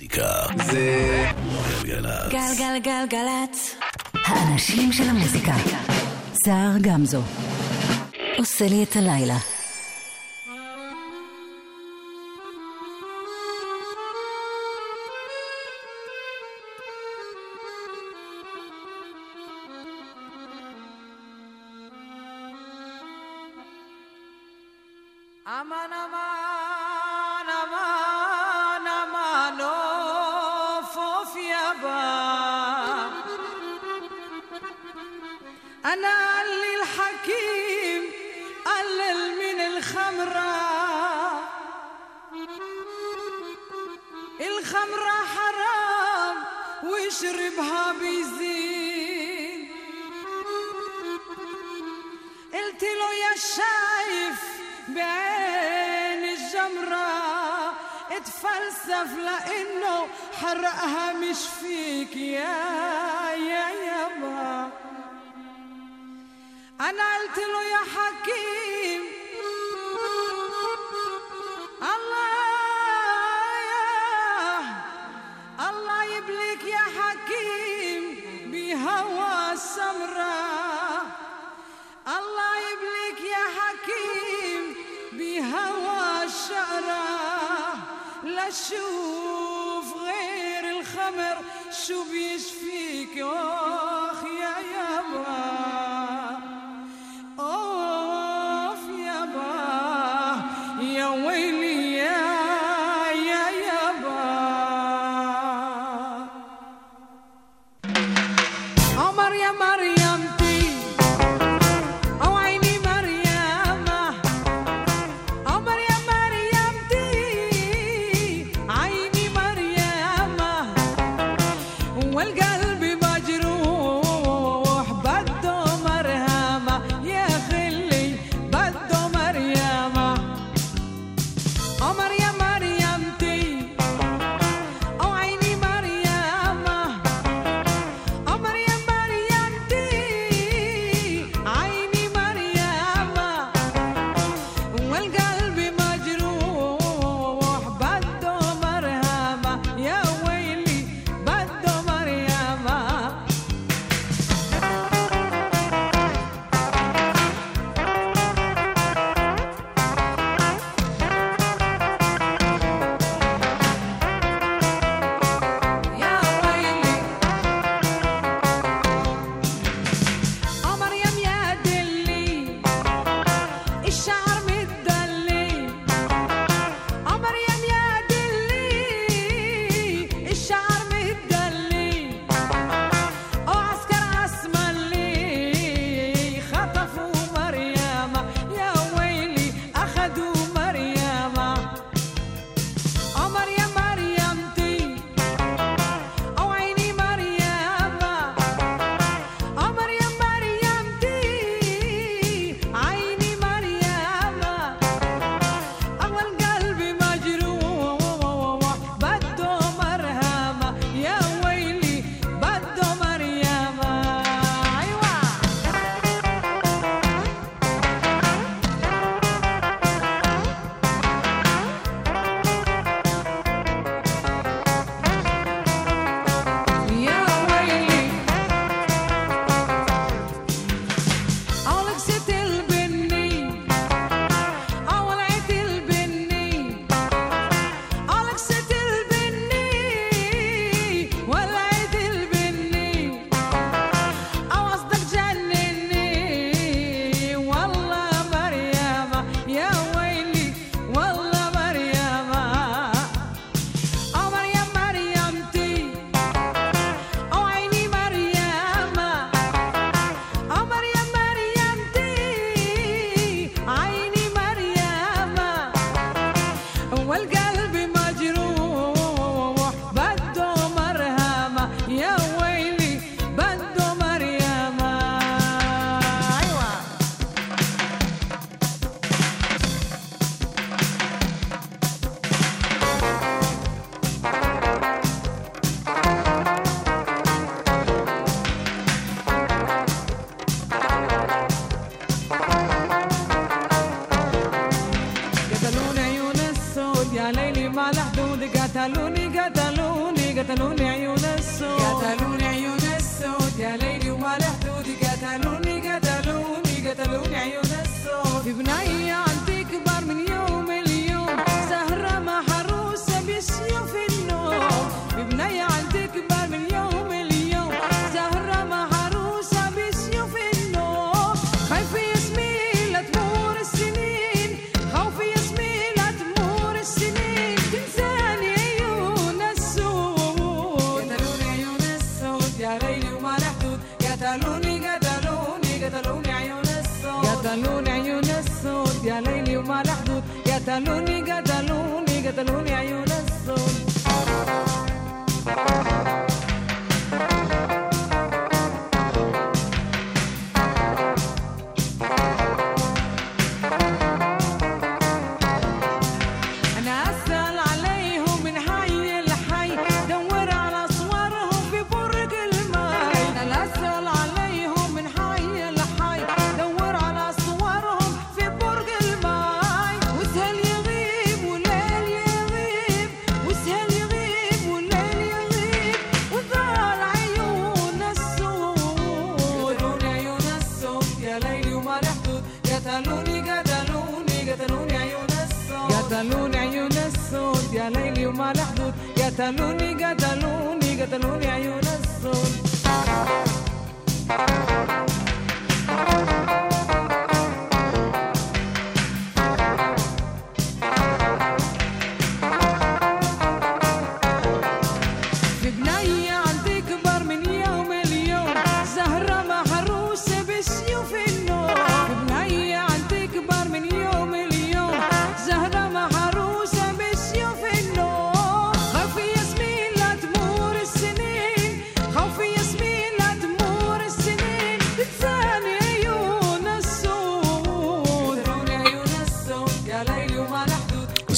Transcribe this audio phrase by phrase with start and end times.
[0.00, 1.26] מוזיקה זה
[1.82, 2.32] גלגלצ.
[2.32, 3.74] גלגלגלגלצ.
[4.14, 5.52] האנשים של המוזיקה.
[6.44, 7.22] זהר גמזו.
[8.38, 9.36] עושה לי את הלילה.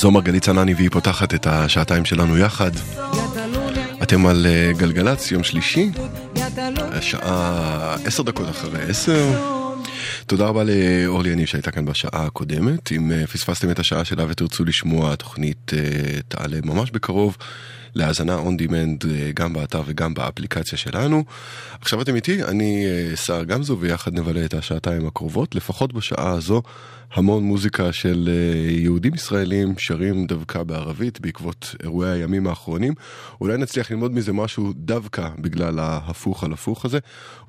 [0.02, 2.70] זו מרגלית צנני והיא פותחת את השעתיים שלנו יחד.
[4.02, 5.90] אתם על אה, גלגלצ, יום שלישי,
[6.78, 9.30] השעה עשר דקות אחרי עשר.
[10.26, 12.92] תודה רבה לאורלי יניב שהייתה כאן בשעה הקודמת.
[12.92, 17.36] אם אה, פספסתם את השעה שלה ותרצו לשמוע, התוכנית אה, תעלה ממש בקרוב.
[17.94, 21.24] להאזנה demand אה, גם באתר וגם באפליקציה שלנו.
[21.80, 26.62] עכשיו אתם איתי, אני אה, סער גמזו ויחד נבלה את השעתיים הקרובות, לפחות בשעה הזו
[27.14, 32.94] המון מוזיקה של אה, יהודים ישראלים שרים דווקא בערבית בעקבות אירועי הימים האחרונים.
[33.40, 36.98] אולי נצליח ללמוד מזה משהו דווקא בגלל ההפוך על הפוך הזה,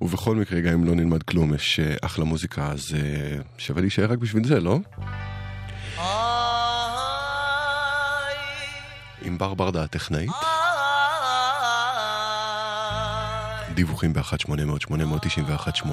[0.01, 2.95] ובכל מקרה גם אם לא נלמד כלום יש אחלה מוזיקה אז
[3.57, 4.79] שווה להישאר רק בשביל זה, לא?
[9.23, 10.31] עם בר ברדה הטכנאית.
[13.73, 15.87] דיווחים ב-1800-891-8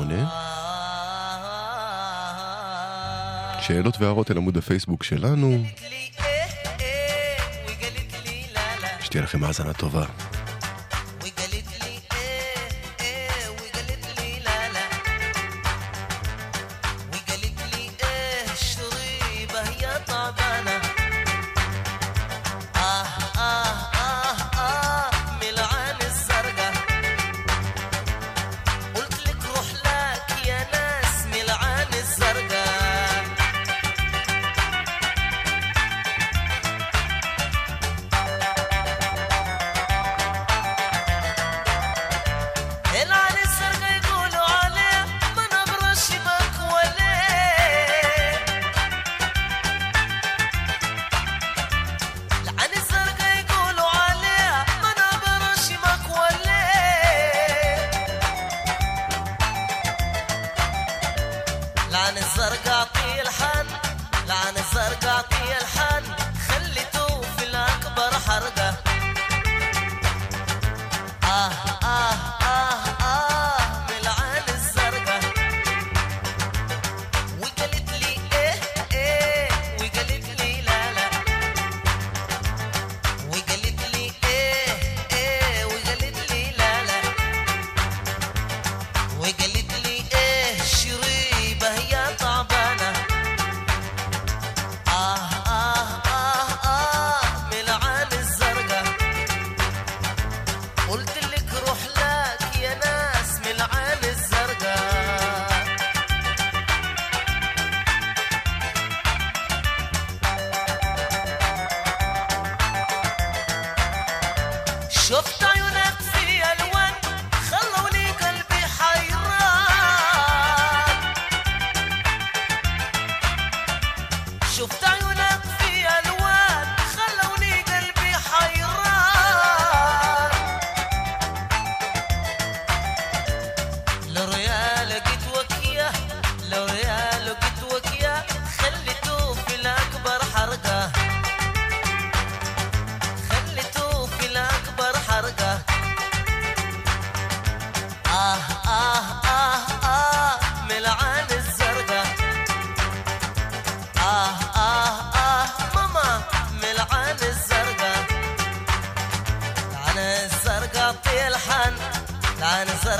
[3.60, 5.64] שאלות והערות אל עמוד הפייסבוק שלנו.
[9.00, 10.04] שתהיה לכם האזנה טובה.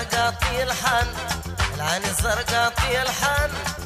[0.01, 1.07] زرقاء في الحن
[1.75, 3.80] العين زرقاء في الحن.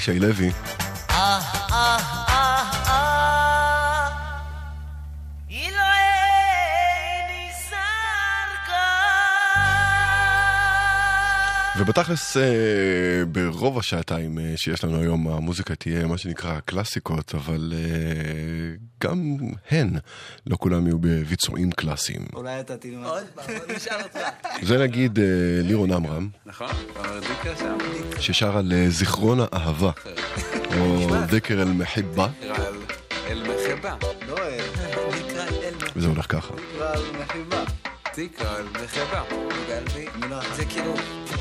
[0.00, 0.50] ישי לוי.
[11.90, 12.42] בתכלס, אה,
[13.32, 19.36] ברוב השעתיים אה, שיש לנו היום, המוזיקה תהיה מה שנקרא קלאסיקות, אבל אה, גם
[19.70, 19.96] הן,
[20.46, 22.26] לא כולם יהיו בביצועים קלאסיים.
[22.34, 23.06] אולי אתה תלמד.
[23.06, 24.18] עוד פעם, נשאל אותך.
[24.62, 25.18] זה נגיד
[25.62, 26.28] לירון עמרם.
[26.46, 26.68] נכון,
[28.18, 29.90] ששר על זיכרון האהבה.
[30.78, 32.28] או דקר אל מחיבה.
[33.26, 33.96] אל מחיבה.
[34.28, 34.36] לא,
[35.96, 36.54] וזה הולך ככה.
[38.28, 39.22] קל וחברה.
[39.68, 40.06] גלבי?
[40.56, 40.94] זה כאילו,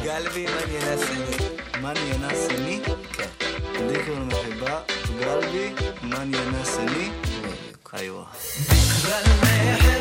[0.03, 1.47] גלבי מניאנה סני.
[1.81, 2.81] מניאנה סני?
[3.13, 3.27] כן.
[3.87, 4.81] דיקרון כאילו מחברה,
[5.19, 7.11] גלבי מניאנה סני.
[7.43, 7.93] בדיוק.
[7.93, 9.98] איווה.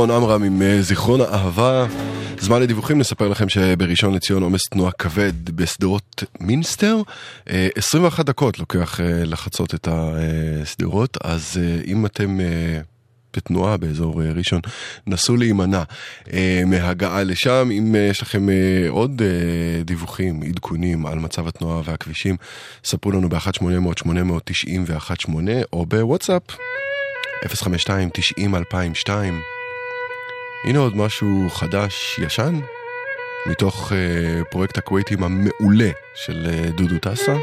[0.00, 1.86] לירון עמרם עם אה, זיכרון האהבה.
[2.38, 6.96] זמן לדיווחים, נספר לכם שבראשון לציון עומס תנועה כבד בשדרות מינסטר.
[7.50, 12.40] אה, 21 דקות לוקח אה, לחצות את השדרות, אז אה, אם אתם...
[12.40, 12.80] אה,
[13.36, 14.60] בתנועה באזור אה, ראשון,
[15.06, 15.82] נסו להימנע
[16.32, 17.68] אה, מהגעה לשם.
[17.72, 18.54] אם אה, יש לכם אה,
[18.88, 22.36] עוד אה, דיווחים, עדכונים על מצב התנועה והכבישים,
[22.84, 25.28] ספרו לנו ב-1800-890 ו-18
[25.72, 26.42] או בוואטסאפ
[27.44, 29.10] 052-90-2002.
[30.64, 32.60] הנה עוד משהו חדש, ישן,
[33.46, 37.36] מתוך אה, פרויקט הכווייטים המעולה של אה, דודו טסה.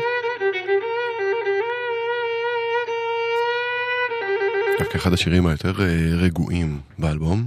[4.79, 5.85] דווקא אחד השירים היותר אה,
[6.17, 7.43] רגועים באלבום.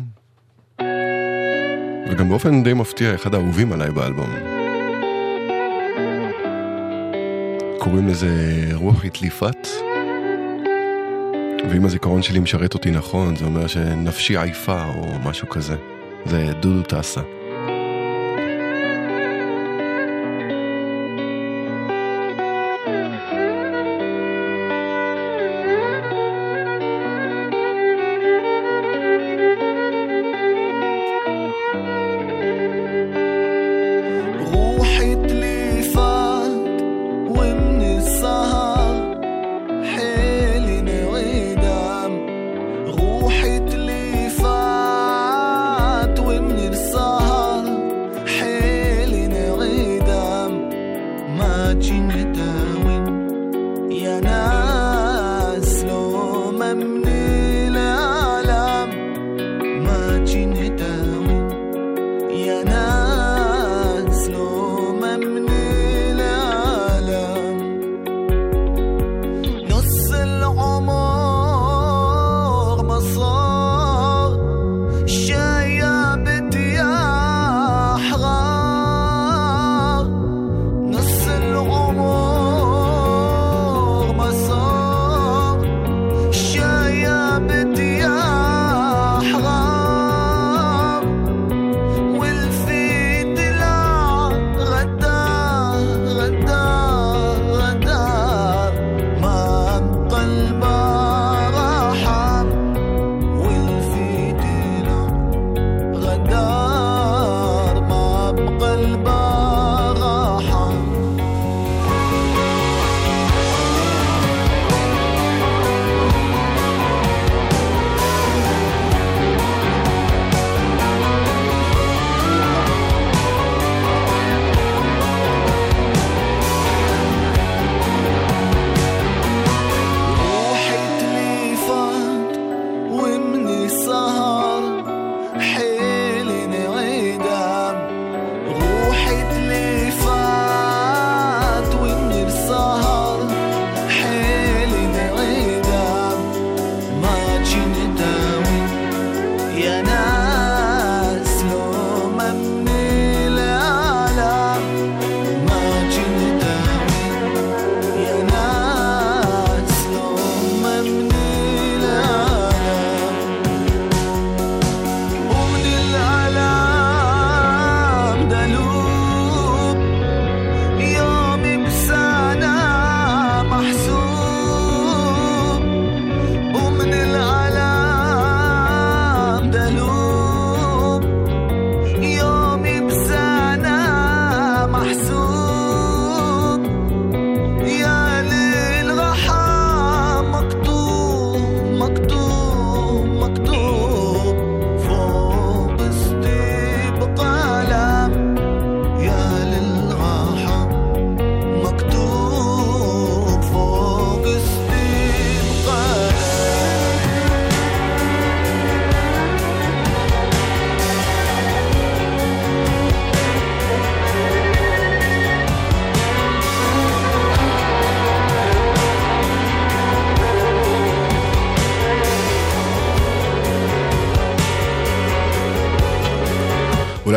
[2.11, 4.31] וגם באופן די מפתיע, אחד האהובים עליי באלבום.
[7.79, 8.29] קוראים לזה
[8.75, 9.89] רוח התליפת.
[11.68, 15.77] ואם הזיכרון שלי משרת אותי נכון, זה אומר שנפשי עייפה או משהו כזה.
[16.25, 17.20] זה דודו טסה.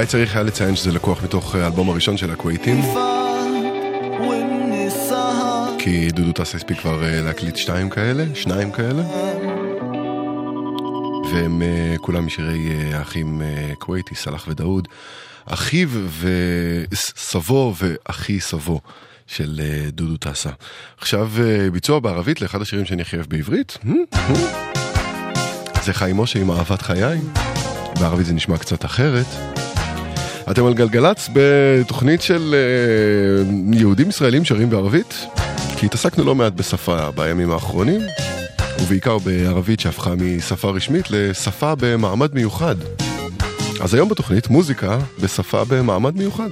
[0.03, 2.81] אולי צריך היה לציין שזה לקוח מתוך אה, האלבום הראשון של הכווייטים.
[5.79, 9.03] כי דודו טס הספיק כבר אה, להקליט שתיים כאלה, שניים כאלה.
[11.33, 13.41] והם אה, כולם משירי האחים
[13.79, 14.87] כווייטי, סלאח ודאוד.
[15.45, 15.89] אחיו
[16.91, 18.81] וסבו ואחי סבו.
[19.27, 20.49] של דודו טסה.
[20.97, 21.31] עכשיו
[21.73, 23.77] ביצוע בערבית לאחד השירים שאני הכי אוהב בעברית.
[23.83, 24.15] Hmm?
[24.15, 25.79] Hmm?
[25.83, 27.19] זה חיים משה עם אהבת חיי.
[27.99, 29.62] בערבית זה נשמע קצת אחרת.
[30.51, 35.25] אתם על גלגלצ בתוכנית של אה, יהודים ישראלים שרים בערבית,
[35.77, 38.01] כי התעסקנו לא מעט בשפה בימים האחרונים,
[38.81, 42.75] ובעיקר בערבית שהפכה משפה רשמית לשפה במעמד מיוחד.
[43.81, 46.49] אז היום בתוכנית מוזיקה בשפה במעמד מיוחד.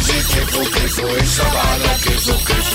[0.00, 2.69] Enerji keyfo keyfo hesap ara keyfo keyfo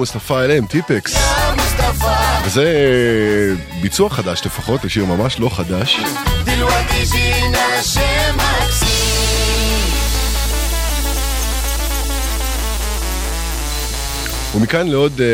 [0.00, 1.14] מוסטפא אליהם, טיפקס.
[2.44, 6.00] וזה אה, ביצוע חדש לפחות, לשיר ממש לא חדש.
[14.54, 15.26] ומכאן לעוד אה,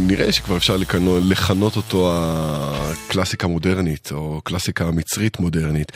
[0.00, 5.92] נראה שכבר אפשר לכנו, לכנות אותו הקלאסיקה מודרנית, או קלאסיקה מצרית מודרנית,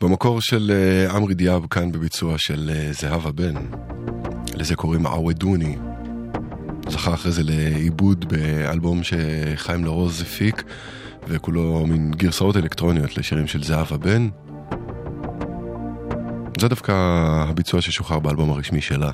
[0.00, 3.54] במקור של אה, עמרי אה, דיאב כאן בביצוע של אה, זהבה בן.
[4.54, 5.76] לזה קוראים עווה דוני.
[6.92, 10.62] זכה אחרי זה לעיבוד באלבום שחיים לרוז הפיק,
[11.28, 14.28] וכולו מין גרסאות אלקטרוניות לשירים של זהבה בן.
[16.60, 16.92] זה דווקא
[17.48, 19.10] הביצוע ששוחרר באלבום הרשמי שלה.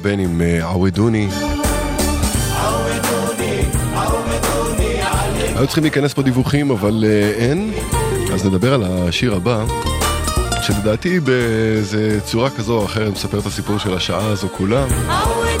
[0.00, 1.28] זו זהבה בן עם אה, עוודוני.
[5.56, 7.72] היו צריכים להיכנס פה דיווחים, אבל אה, אין.
[8.32, 9.64] אז נדבר על השיר הבא,
[10.62, 14.86] שלדעתי באיזה צורה כזו או אחרת מספר את הסיפור של השעה הזו כולה,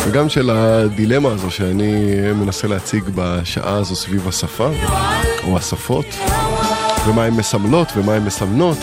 [0.06, 4.68] וגם של הדילמה הזו שאני מנסה להציג בשעה הזו סביב השפה,
[5.44, 6.06] או השפות,
[7.06, 8.78] ומה הן מסמלות ומה הן מסמנות.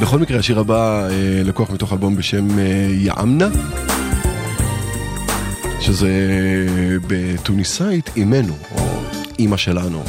[0.00, 1.10] בכל מקרה, השיר הבא אה,
[1.44, 3.48] לקוח מתוך אלבום בשם אה, יעמנה,
[5.84, 6.10] שזה
[7.06, 9.02] בתוניסאית אימנו, או
[9.38, 10.04] אימא שלנו.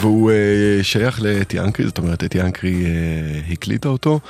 [0.00, 2.90] והוא אה, שייך לאתי אנקרי, זאת אומרת, אתי אנקרי אה,
[3.52, 4.20] הקליטה אותו,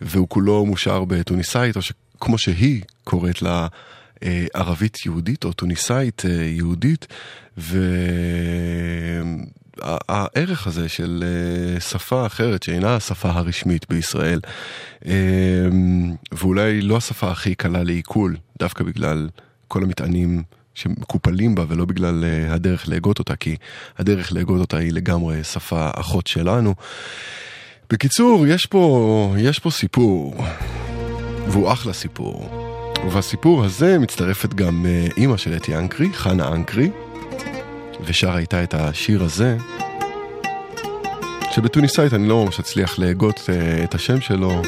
[0.00, 3.66] והוא כולו מושר בתוניסאית, או שכמו שהיא קוראת לה,
[4.22, 7.06] אה, ערבית יהודית, או תוניסאית אה, יהודית,
[9.78, 14.40] והערך הזה של אה, שפה אחרת, שאינה השפה הרשמית בישראל,
[15.06, 15.12] אה,
[16.32, 19.28] ואולי לא השפה הכי קלה לעיכול, דווקא בגלל
[19.68, 20.42] כל המטענים
[20.74, 23.56] שמקופלים בה ולא בגלל אה, הדרך להגות אותה, כי
[23.98, 26.74] הדרך להגות אותה היא לגמרי שפה אחות שלנו.
[27.90, 30.34] בקיצור, יש פה, יש פה סיפור,
[31.48, 32.50] והוא אחלה סיפור.
[33.04, 36.90] ובסיפור הזה מצטרפת גם אה, אימא של אתי אנקרי, חנה אנקרי,
[38.04, 39.56] ושרה איתה את השיר הזה,
[41.50, 44.62] שבתוניסאית אני לא ממש אצליח להגות אה, את השם שלו,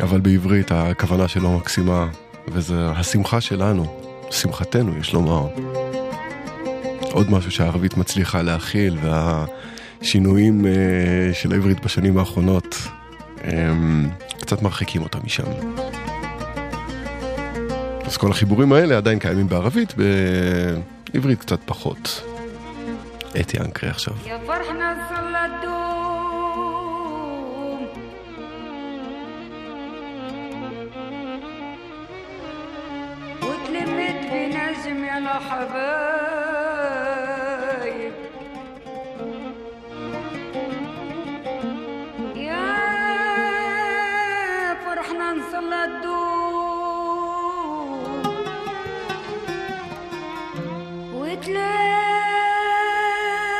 [0.00, 2.08] אבל בעברית הכוונה שלו מקסימה,
[2.52, 3.86] וזה השמחה שלנו,
[4.30, 5.46] שמחתנו יש לומר.
[7.12, 12.76] עוד משהו שהערבית מצליחה להכיל, והשינויים אה, של העברית בשנים האחרונות
[13.44, 15.44] הם קצת מרחיקים אותה משם.
[18.04, 19.94] אז כל החיבורים האלה עדיין קיימים בערבית,
[21.14, 22.22] בעברית קצת פחות.
[23.40, 24.14] אתי אנקרי עכשיו.
[34.88, 35.18] بنجم يا
[36.78, 38.12] الحبايب
[42.36, 42.64] يا
[44.84, 46.18] فرحنا نصلى الدوم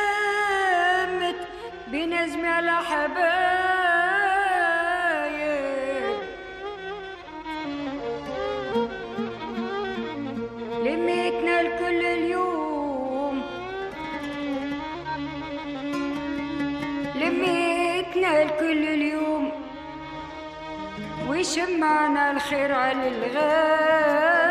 [0.09, 1.39] وتلمت
[1.87, 3.28] بنجم الحبايب
[21.59, 24.48] جمعنا الخير على الغير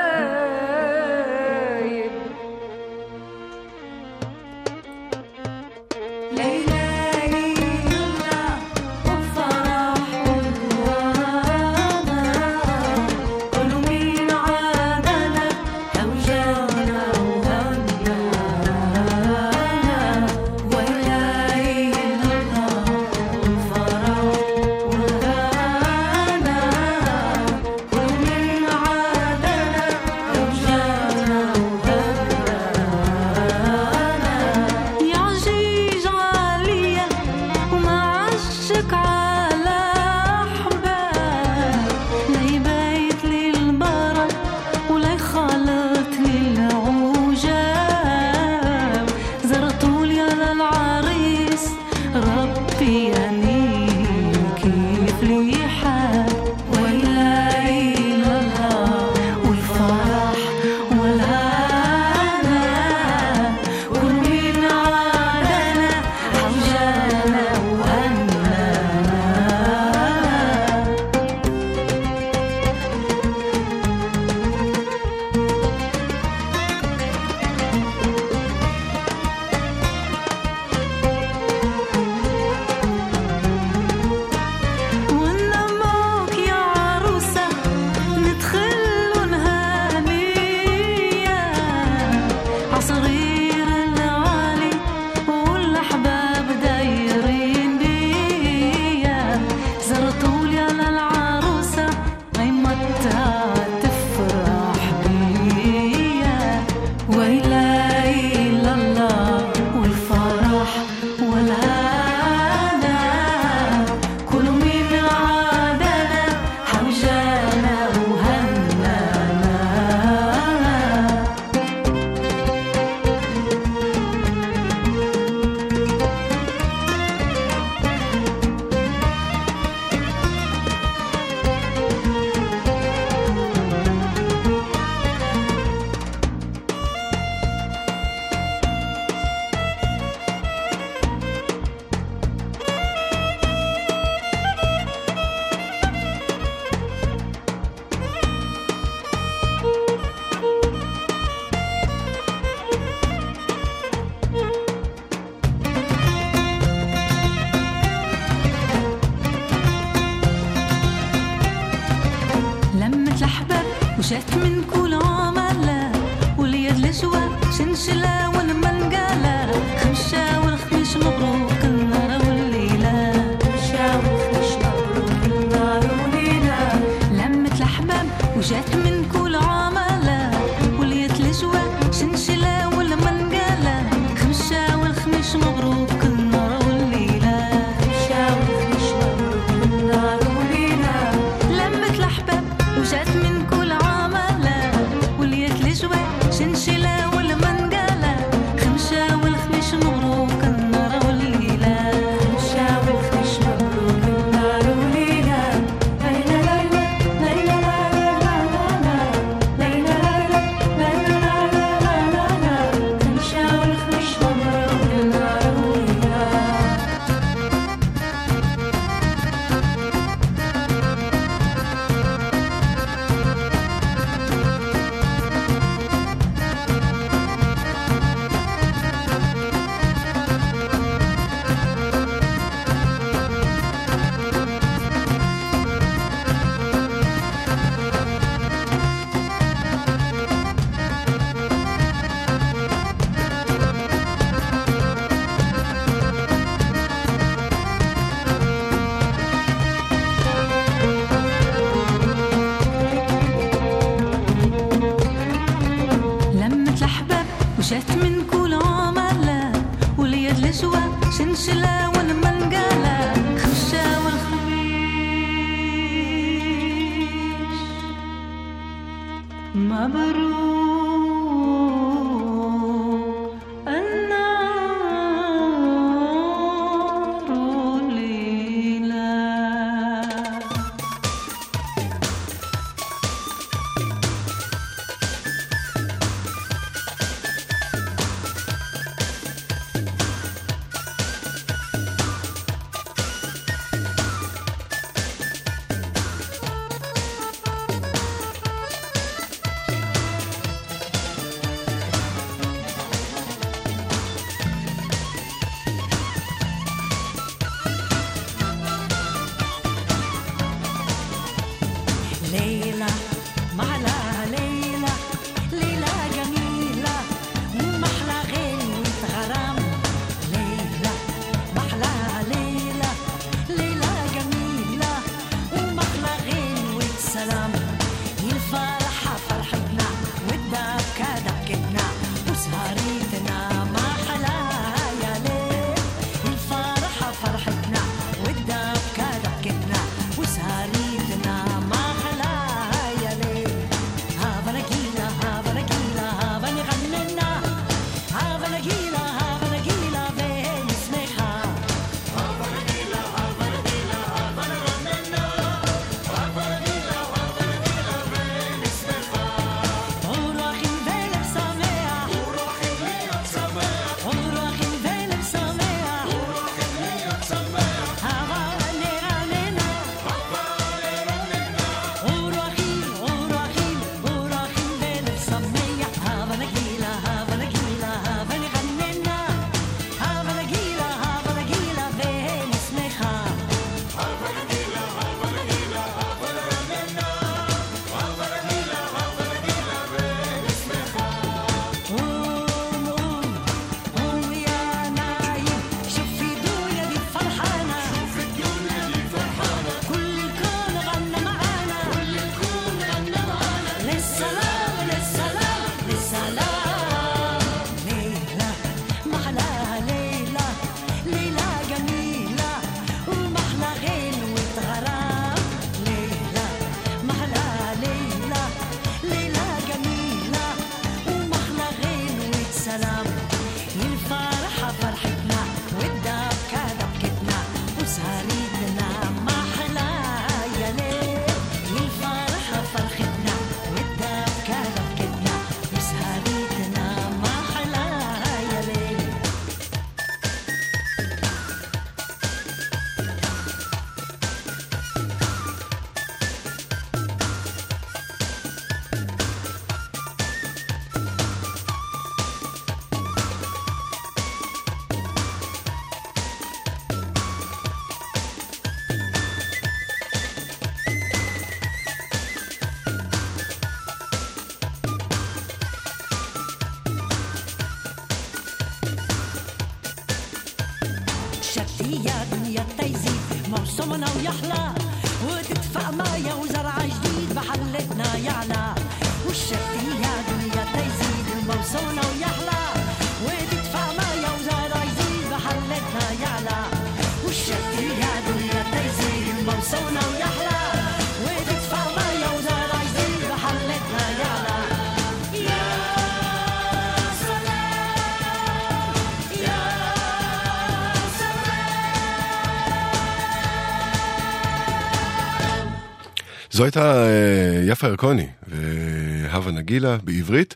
[507.98, 510.54] ירקוני והווה נגילה בעברית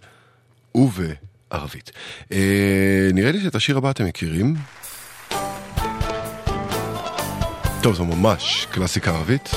[0.74, 1.90] ובערבית.
[2.32, 4.54] אה, נראה לי שאת השיר הבא אתם מכירים.
[7.82, 9.50] טוב, זו ממש קלאסיקה ערבית.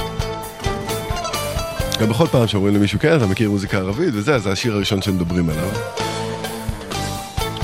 [2.02, 5.50] גם בכל פעם שאומרים למישהו כן, אתה מכיר מוזיקה ערבית וזה, זה השיר הראשון שמדברים
[5.50, 5.70] עליו.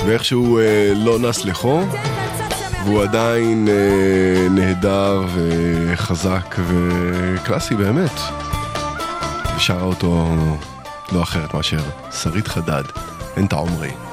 [0.06, 1.84] ואיכשהו אה, לא נס לחו,
[2.86, 8.51] והוא עדיין אה, נהדר וחזק וקלאסי באמת.
[9.62, 10.36] ושרה אותו
[11.12, 11.80] לא אחרת מאשר
[12.12, 12.84] שרית חדד,
[13.38, 13.90] אנטה עומרי.
[13.90, 14.11] Eso,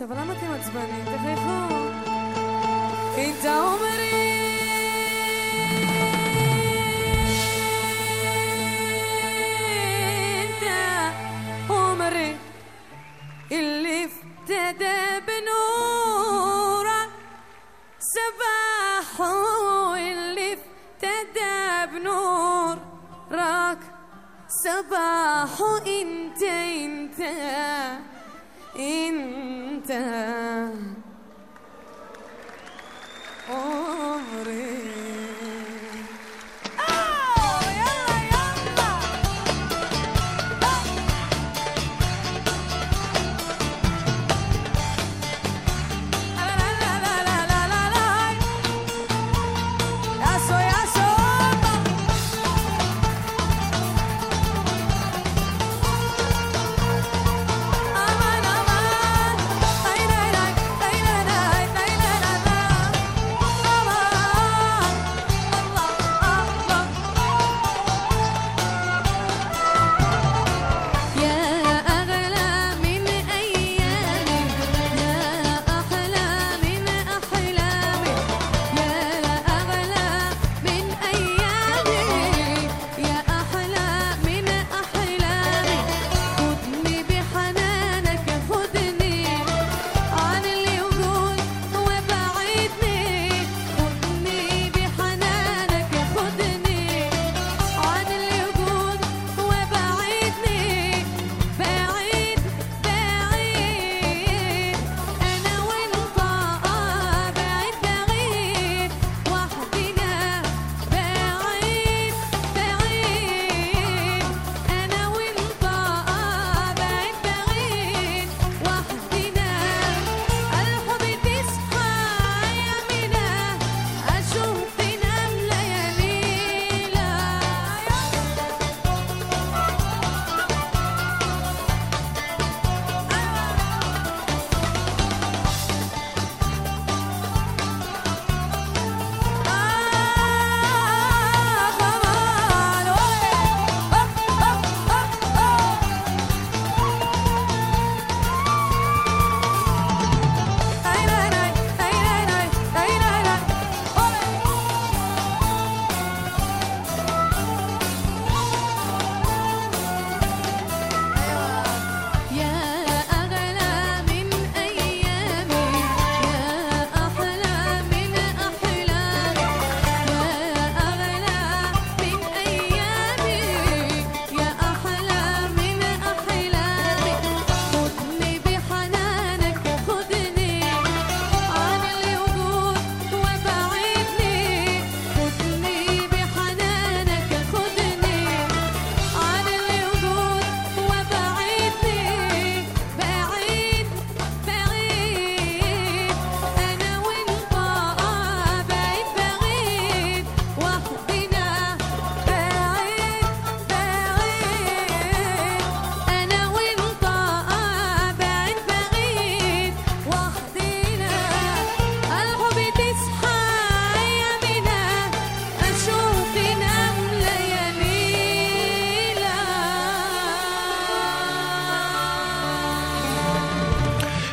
[0.00, 0.39] תחייכו קצת, אבל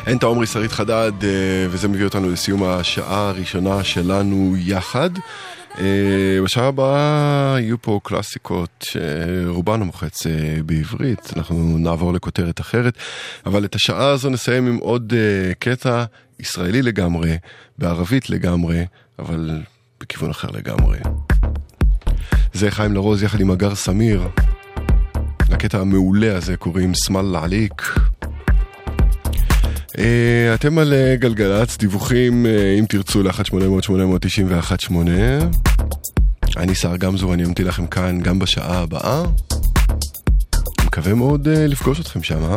[0.08, 1.28] אנטה עומרי שרית חדד, אה,
[1.70, 5.10] וזה מביא אותנו לסיום השעה הראשונה שלנו יחד.
[5.78, 5.84] אה,
[6.44, 8.84] בשעה הבאה יהיו פה קלאסיקות,
[9.46, 10.32] רובן המוחץ אה,
[10.66, 12.98] בעברית, אנחנו נעבור לכותרת אחרת,
[13.46, 15.12] אבל את השעה הזו נסיים עם עוד
[15.58, 16.04] קטע
[16.40, 17.38] ישראלי לגמרי,
[17.78, 18.84] בערבית לגמרי,
[19.18, 19.50] אבל
[20.00, 20.98] בכיוון אחר לגמרי.
[22.52, 24.28] זה חיים לרוז יחד עם הגר סמיר.
[25.50, 27.82] לקטע המעולה הזה קוראים סמל עליק.
[29.98, 34.92] אה, אתם על אה, גלגלצ, דיווחים אה, אם תרצו ל-1-800-891-8.
[36.56, 39.22] אני שר גמזו ואני אמתין לכם כאן גם בשעה הבאה.
[40.86, 42.56] מקווה מאוד לפגוש אתכם שם, אה?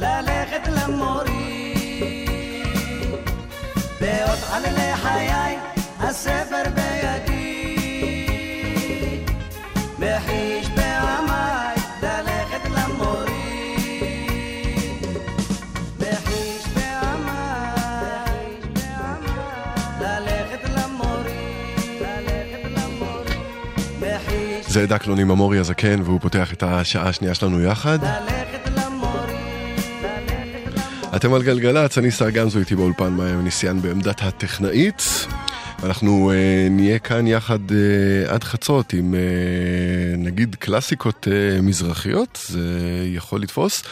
[0.00, 2.24] ללכת למורי.
[4.00, 5.58] בעוד עללי חיי,
[6.00, 7.64] הספר בידי,
[9.98, 13.66] בחיש בעמי, ללכת למורי.
[15.98, 17.30] בחיש בעמי,
[20.00, 23.36] ללכת למורי, ללכת למורי.
[24.00, 27.98] בחיש זה דקלון עם המורי הזקן, והוא פותח את השעה השנייה שלנו יחד.
[31.20, 35.02] אתם על גלגלצ, אני שר גמזו איתי באולפן מעיין ניסיאן בעמדת הטכנאית.
[35.82, 39.20] אנחנו אה, נהיה כאן יחד אה, עד חצות עם אה,
[40.16, 42.60] נגיד קלאסיקות אה, מזרחיות, זה
[43.06, 43.82] יכול לתפוס.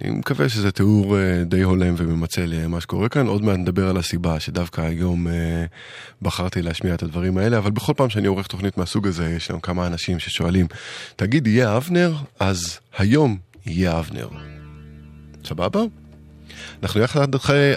[0.00, 3.26] אני מקווה שזה תיאור אה, די הולם וממצה למה שקורה כאן.
[3.26, 5.64] עוד מעט נדבר על הסיבה שדווקא היום אה,
[6.22, 9.62] בחרתי להשמיע את הדברים האלה, אבל בכל פעם שאני עורך תוכנית מהסוג הזה, יש לנו
[9.62, 10.66] כמה אנשים ששואלים,
[11.16, 12.14] תגיד, יהיה אבנר?
[12.40, 13.36] אז היום
[13.66, 14.28] יהיה אבנר.
[15.44, 15.80] סבבה?
[16.82, 17.20] אנחנו יחד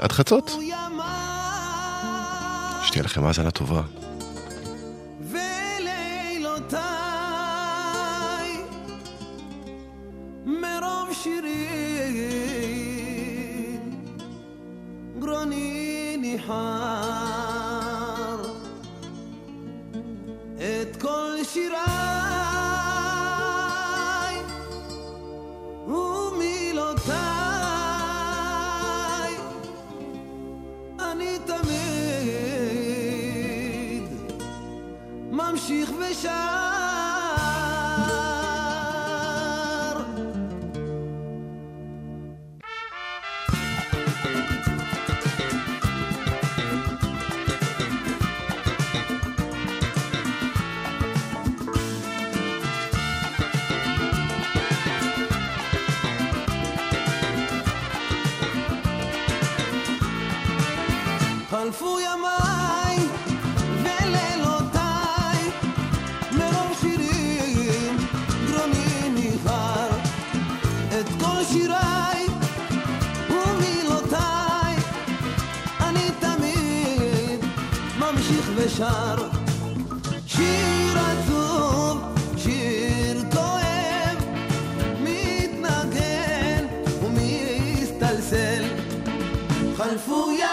[0.02, 0.52] עד, חצות?
[2.84, 3.82] שתהיה לכם האזנה טובה.
[20.58, 22.13] את כל שיריי
[35.64, 36.84] ממשיך ושר.
[61.50, 62.00] חלפו
[78.74, 79.16] ושר
[80.28, 82.02] שיר עצוב,
[82.38, 84.18] שיר כואב
[85.02, 86.66] מתנגן
[87.04, 88.64] ומסתלסל.
[89.78, 90.53] חלפו ימיי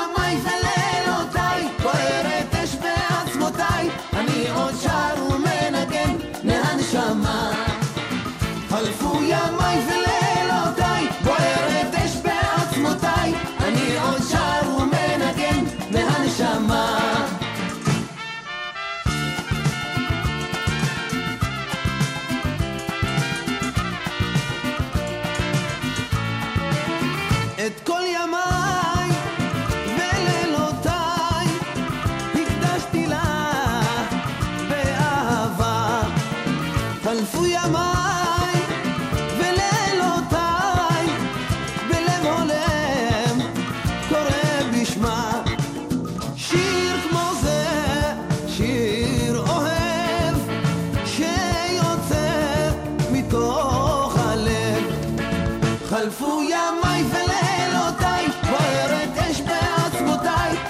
[56.10, 60.69] חלפו ימיי ולילותיי, בוערת אש בעצמותיי.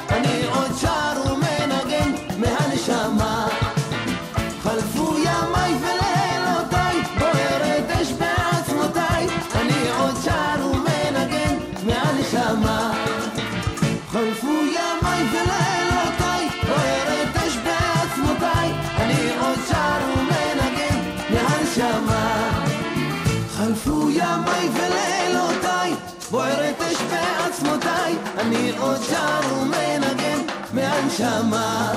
[28.10, 30.38] חי, אני עוד שר ומנגן
[30.72, 31.92] מהנשמה.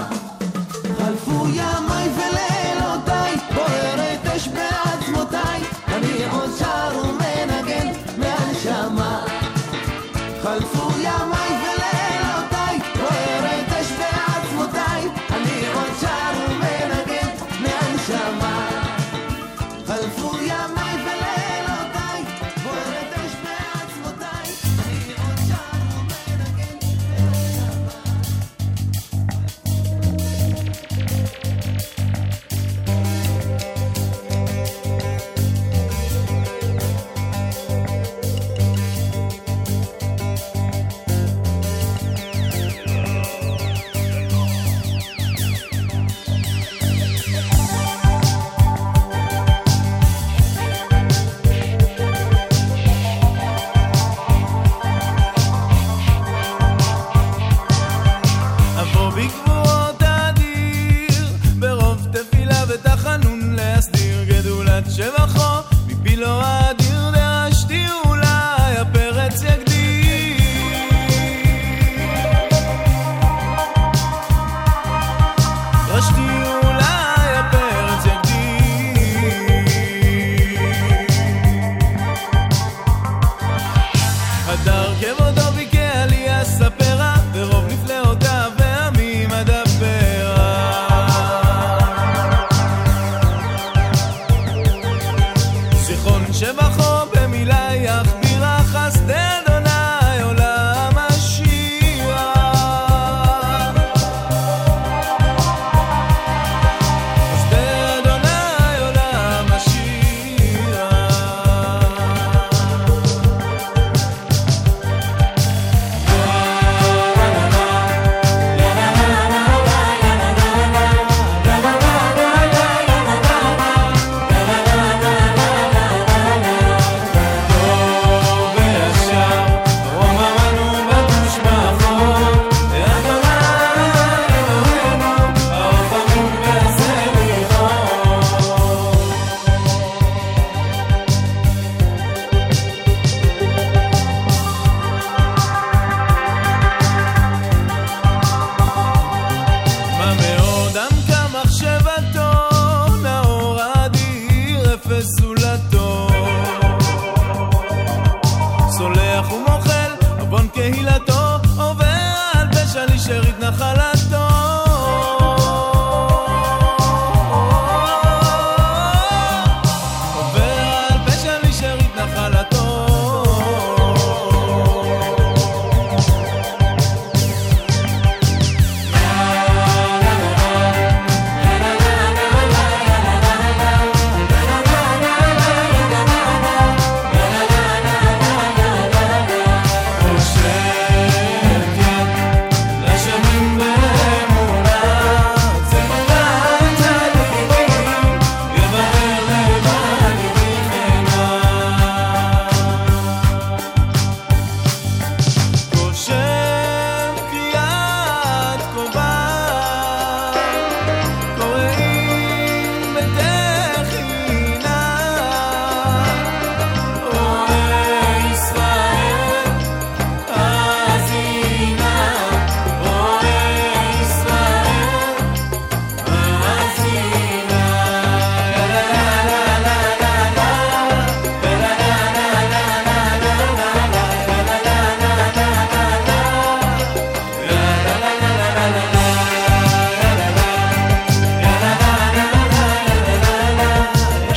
[0.97, 1.92] חלפו ימה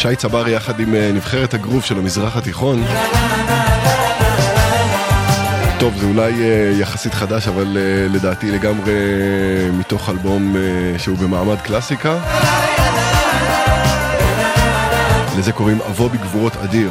[0.09, 2.85] שי צברי יחד עם אה, נבחרת הגרוב של המזרח התיכון.
[5.79, 8.93] טוב, זה אולי אה, יחסית חדש, אבל אה, לדעתי לגמרי
[9.73, 10.57] מתוך אלבום
[10.99, 12.19] שהוא במעמד קלאסיקה.
[15.39, 16.91] לזה קוראים אבו בגבורות אדיר.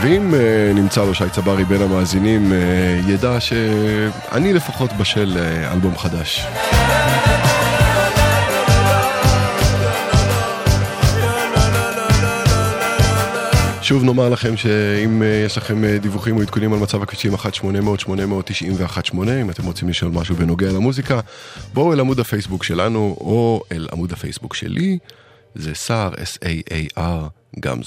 [0.00, 0.34] ואם
[0.74, 2.52] נמצא לו שי צברי בין המאזינים,
[3.06, 5.38] ידע שאני לפחות בשל
[5.72, 6.46] אלבום חדש.
[13.90, 17.38] שוב נאמר לכם שאם אה, יש לכם אה, דיווחים או עדכונים על מצב הכבישים 1-800-890
[18.76, 21.20] ו-18, אם אתם רוצים לשאול משהו בנוגע למוזיקה,
[21.74, 24.98] בואו אל עמוד הפייסבוק שלנו או אל עמוד הפייסבוק שלי,
[25.54, 27.00] זה סער, S-A-A-R,
[27.60, 27.82] גם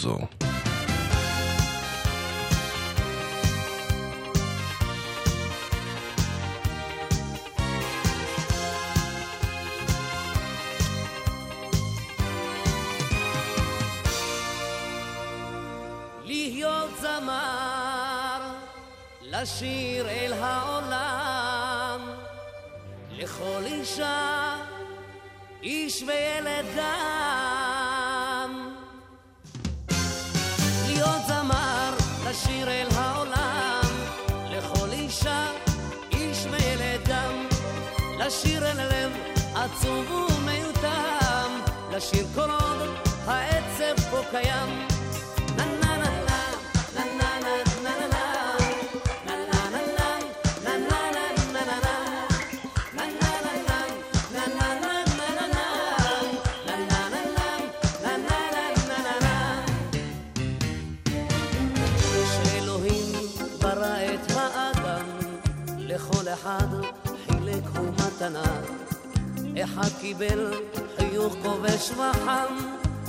[69.63, 70.53] אחד קיבל
[70.97, 72.55] חיוך כובש וחם,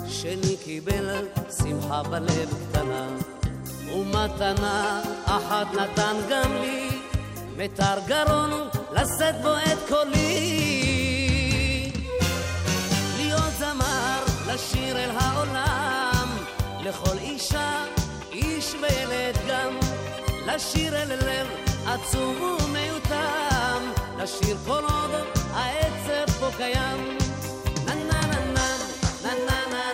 [0.09, 1.29] שני קיבל
[1.59, 3.07] שמחה בלב קטנה.
[3.95, 6.89] ומתנה אחת נתן גם לי,
[7.57, 8.51] מיתר גרון
[8.93, 11.13] לשאת בו את קולי.
[13.17, 16.29] להיות זמר, לשיר אל העולם,
[16.81, 17.85] לכל אישה,
[18.33, 19.79] איש וילד גם,
[20.47, 21.47] לשיר אל לב
[21.87, 23.83] עצוב ומיותם,
[24.19, 25.11] לשיר כל עוד
[25.53, 27.19] העצב פה קיים.
[27.87, 28.69] נה נה נה נה,
[29.23, 29.85] נה נה נה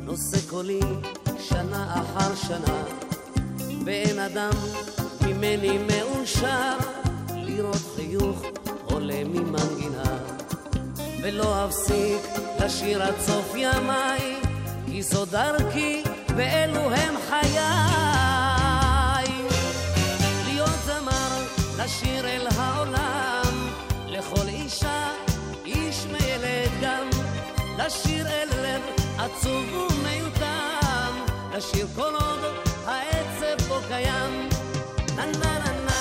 [0.00, 0.80] נושא קולי
[1.38, 2.84] שנה אחר שנה,
[3.84, 4.50] ואין אדם
[5.20, 6.76] ממני מאושר,
[7.34, 8.42] לראות חיוך
[8.84, 10.18] עולה ממנגינה.
[11.22, 12.22] ולא אפסיק
[12.60, 14.36] לשיר עד סוף ימיי,
[14.86, 16.02] כי זו דרכי
[16.36, 17.58] ואלו הם חיי.
[20.44, 21.42] להיות זמר,
[21.78, 23.68] לשיר אל העולם,
[24.06, 25.10] לכל אישה,
[25.64, 27.10] איש וילד גם,
[27.78, 28.82] לשיר אל לב
[29.18, 31.12] עצוב ומיותם,
[31.56, 32.40] לשיר כל עוד
[32.86, 34.48] העצב פה קיים.
[35.16, 35.95] נה נה נה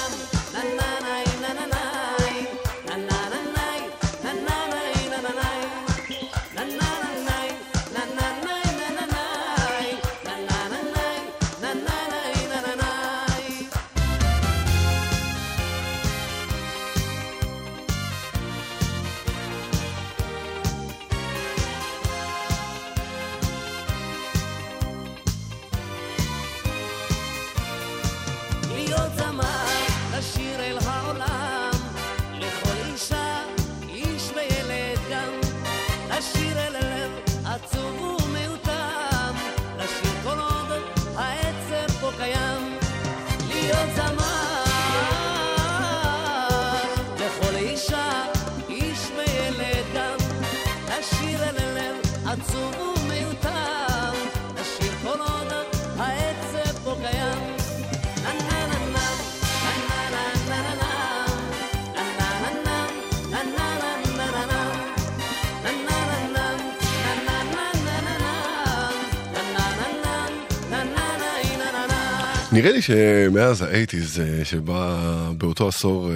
[72.55, 76.15] נראה לי שמאז האייטיז שבה באותו עשור אה,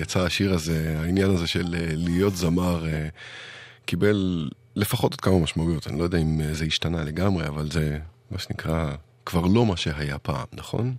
[0.00, 3.08] יצא השיר הזה, העניין הזה של אה, להיות זמר אה,
[3.86, 5.86] קיבל לפחות עוד כמה משמעויות.
[5.86, 7.98] אני לא יודע אם אה, זה השתנה לגמרי, אבל זה
[8.30, 8.90] מה שנקרא
[9.26, 10.94] כבר לא מה שהיה פעם, נכון?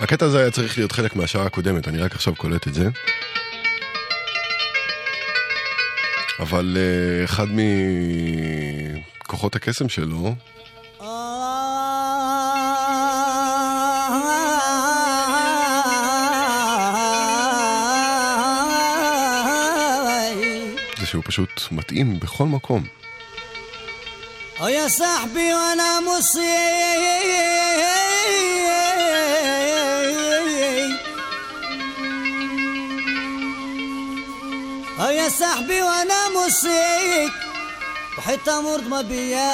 [0.00, 2.88] הקטע הזה היה צריך להיות חלק מהשעה הקודמת, אני רק עכשיו קולט את זה.
[6.40, 7.46] אבל אה, אחד
[9.24, 10.34] מכוחות הקסם שלו,
[21.13, 22.83] שהוא פשוט מתאים בכל מקום.
[24.59, 26.49] Oh يا صاحبي وانا مصيب
[34.99, 37.31] Oh يا يا صاحبي وانا موصيك
[38.17, 39.49] وحتى مرض ما بيا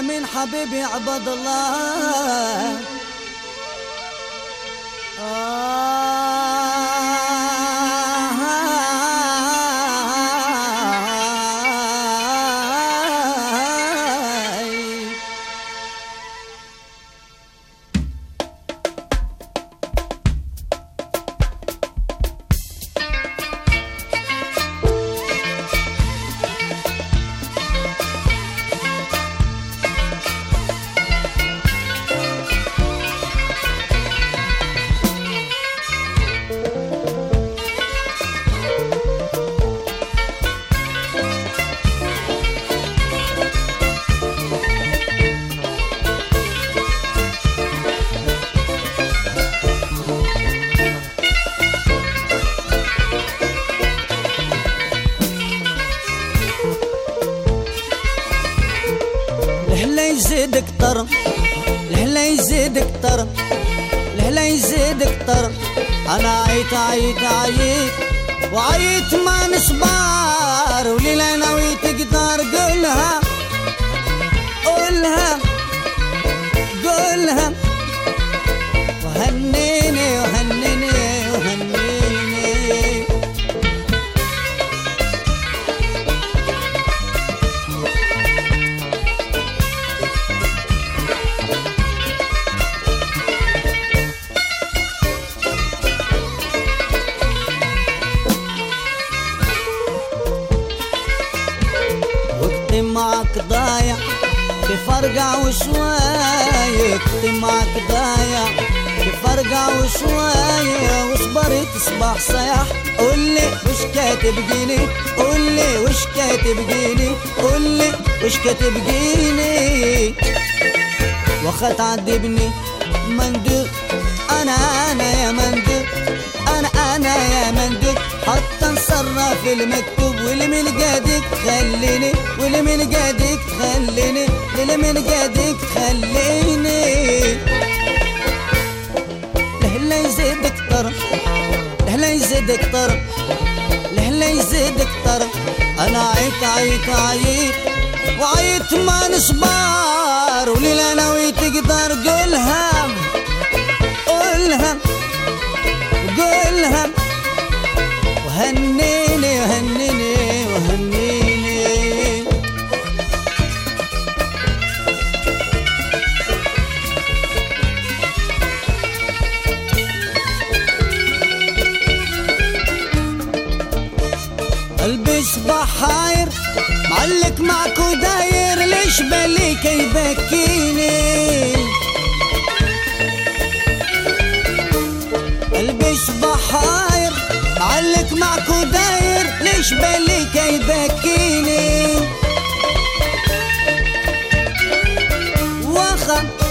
[0.00, 2.95] من حبيبي عبد الله.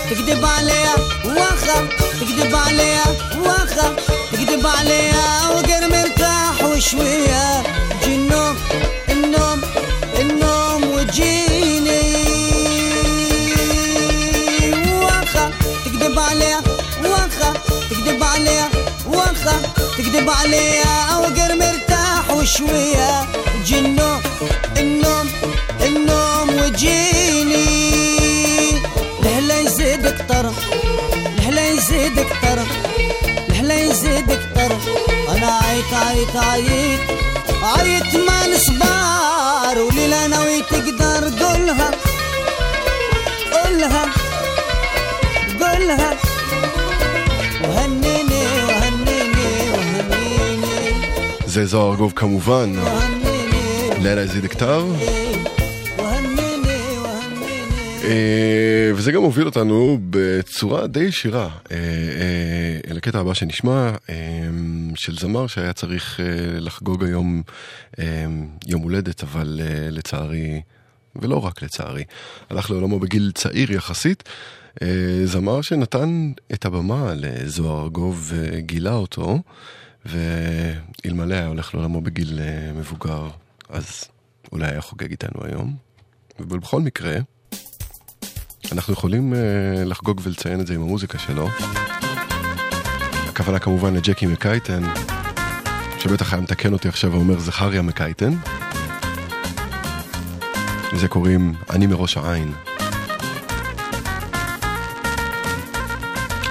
[0.10, 0.96] تكذب عليا
[1.26, 1.88] واخا
[2.20, 3.04] تكذب عليا
[3.38, 3.96] واخا
[4.32, 7.64] تكذب عليا وقر مرتاح وشوية.
[8.04, 8.56] جي النوم
[9.10, 9.62] النوم
[10.20, 12.02] النوم وجيني.
[15.02, 15.52] واخا
[15.86, 16.62] تكذب عليا
[17.04, 17.54] واخا
[17.90, 18.70] تكذب عليا
[19.08, 19.62] واخا
[19.98, 23.26] تكذب عليا وقر مرتاح وشوية.
[23.66, 24.22] جي النوم
[24.78, 25.30] النوم
[25.82, 27.25] النوم وجيني.
[35.85, 37.01] انا عيت عيت عيت
[37.63, 41.91] عيت ما نصبر وليلة ناوي تقدر قولها
[43.53, 44.05] قولها
[45.61, 46.17] قولها
[47.65, 50.67] وهنيني وهنيني وهنيني
[51.47, 52.75] זה זוהר ארגוב כמובן,
[54.03, 54.83] לילה יזיד כתב.
[58.05, 64.15] אה, וזה גם מוביל אותנו בצורה די ישירה אה, אה, אל הקטע הבא שנשמע, אה,
[64.96, 67.42] של זמר שהיה צריך אה, לחגוג היום
[68.00, 68.26] אה,
[68.68, 70.62] יום הולדת, אבל אה, לצערי,
[71.16, 72.04] ולא רק לצערי,
[72.50, 74.24] הלך לעולמו בגיל צעיר יחסית.
[75.26, 79.40] זמר שנתן את הבמה לזוהר ארגוב וגילה אותו,
[80.06, 82.40] ואלמלא היה הולך לעולמו בגיל
[82.76, 83.30] מבוגר,
[83.70, 84.06] אז
[84.52, 85.76] אולי היה חוגג איתנו היום.
[86.40, 87.18] ובכל מקרה,
[88.72, 89.34] אנחנו יכולים
[89.86, 91.48] לחגוג ולציין את זה עם המוזיקה שלו.
[93.36, 94.84] הכוונה כמובן לג'קי מקייטן,
[96.00, 98.34] שבטח היה מתקן אותי עכשיו ואומר זכריה מקייטן.
[100.94, 102.54] לזה קוראים אני מראש העין.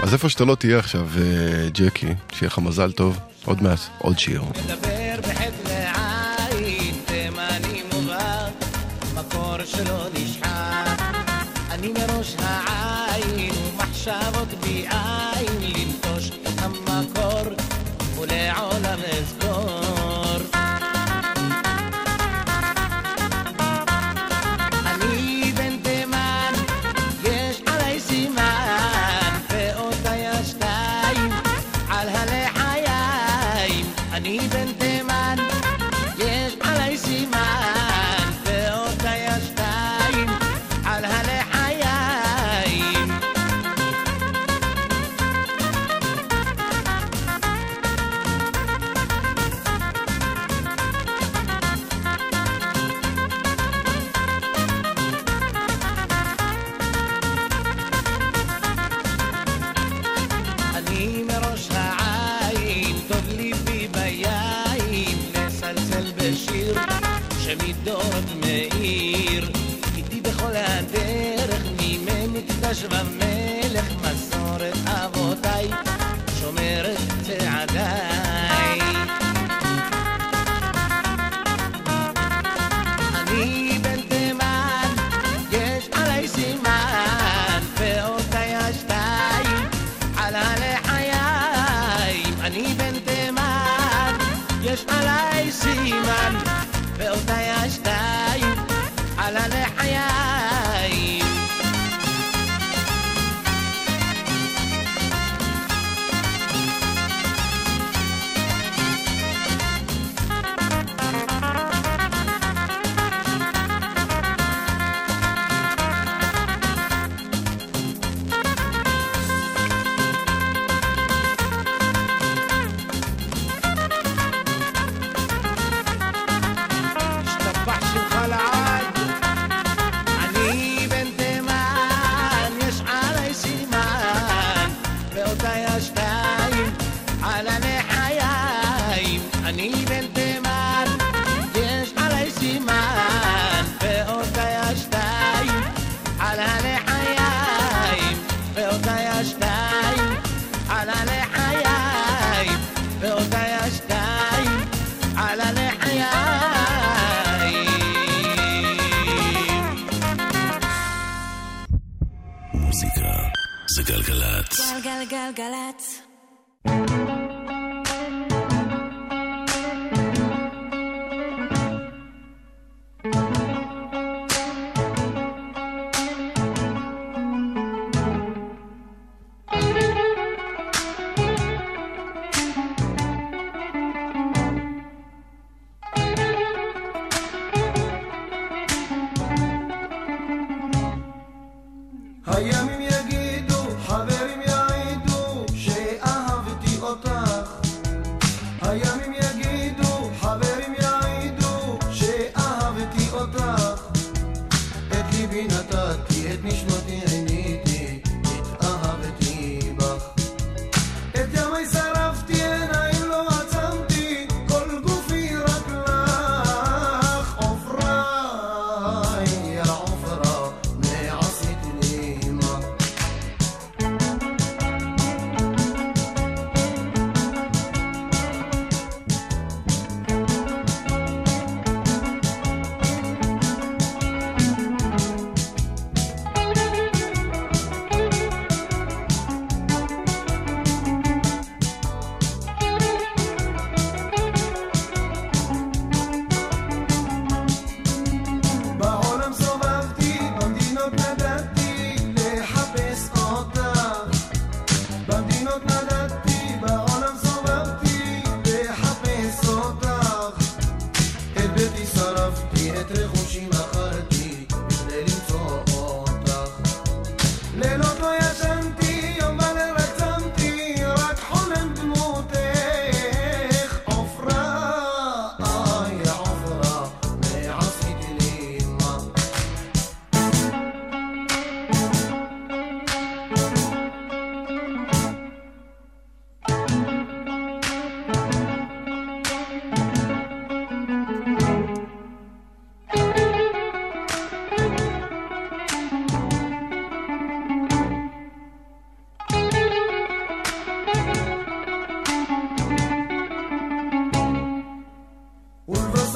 [0.02, 1.18] אז איפה שאתה לא תהיה עכשיו, uh,
[1.72, 4.42] ג'קי, שיהיה לך מזל טוב, עוד מעט עוד שיר.
[9.66, 11.02] שלא נשחק.
[11.70, 14.83] אני מראש העין, ומחשבות בעין,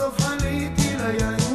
[0.09, 1.48] of honey till I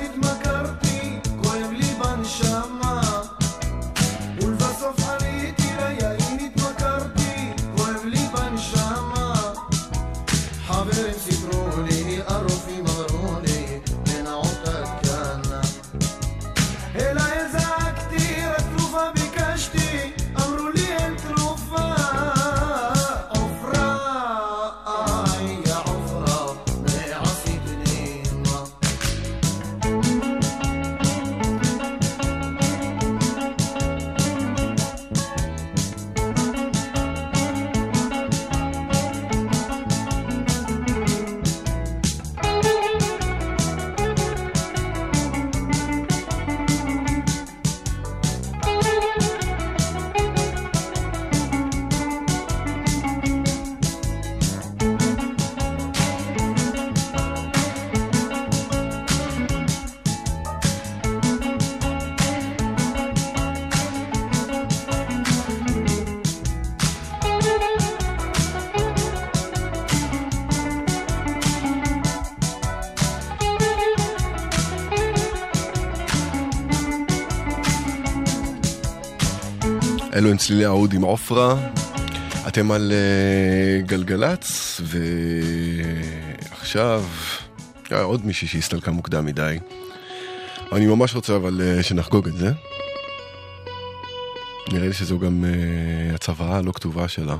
[80.24, 81.70] אלו הם צלילי האוד עם עופרה.
[82.48, 84.82] אתם על אה, גלגלצ,
[86.52, 87.04] ועכשיו
[87.92, 89.60] אה, עוד מישהי שהסתלקה מוקדם מדי.
[90.72, 92.52] אני ממש רוצה אבל אה, שנחגוג את זה.
[94.72, 97.38] נראה לי שזו גם אה, הצוואה הלא כתובה שלה.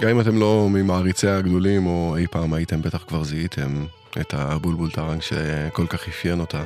[0.00, 3.84] גם אם אתם לא ממעריציה הגדולים, או אי פעם הייתם, בטח כבר זיהיתם
[4.20, 6.64] את הבולבול טרנג שכל כך אפיין אותה.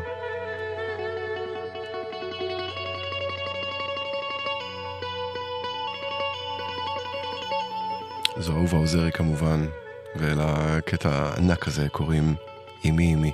[8.40, 9.66] זו אהובה עוזרי כמובן,
[10.16, 12.34] ולקטע הענק הזה קוראים
[12.88, 13.32] אמי אמי.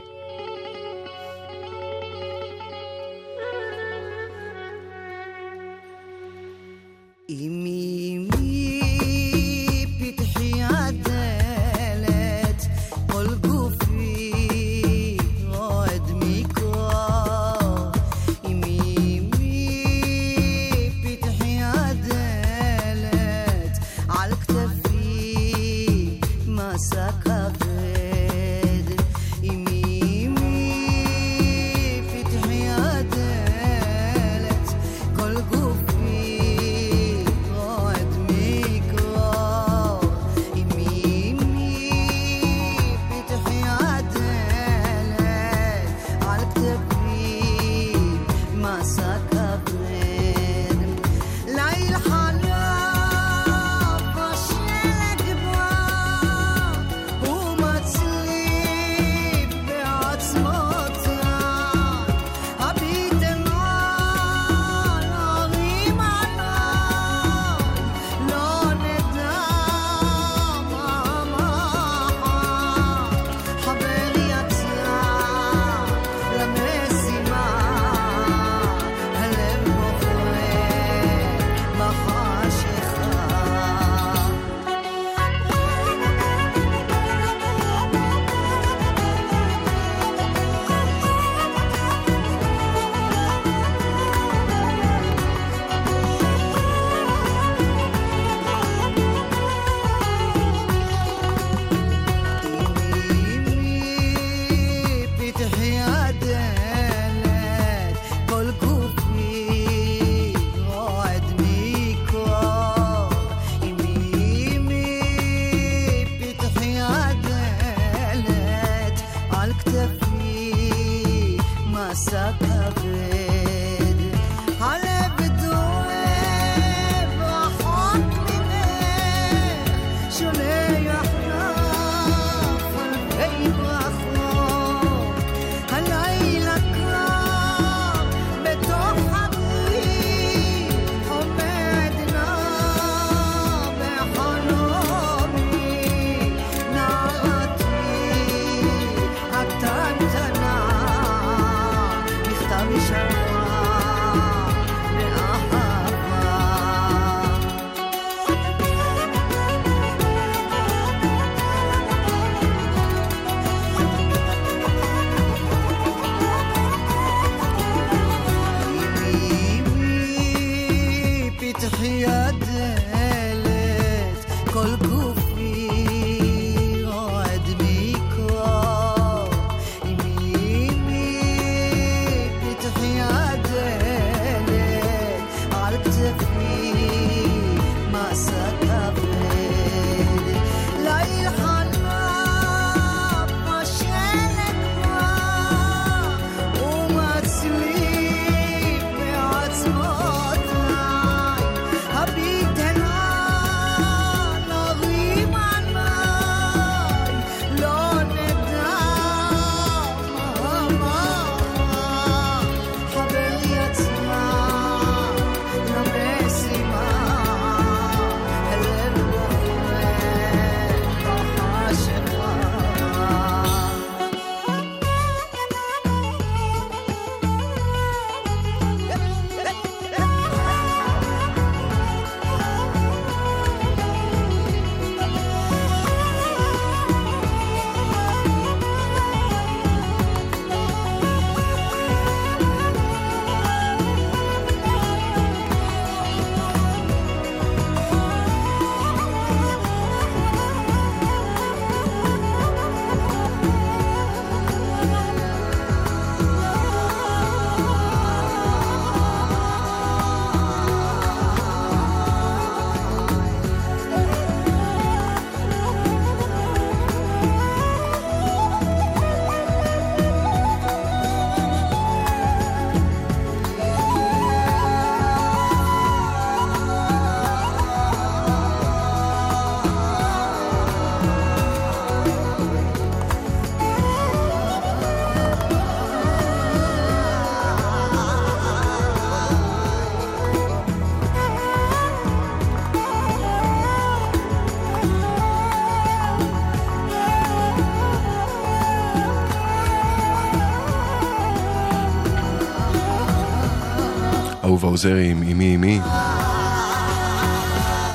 [304.62, 305.80] עוזרי עם אמי אמי.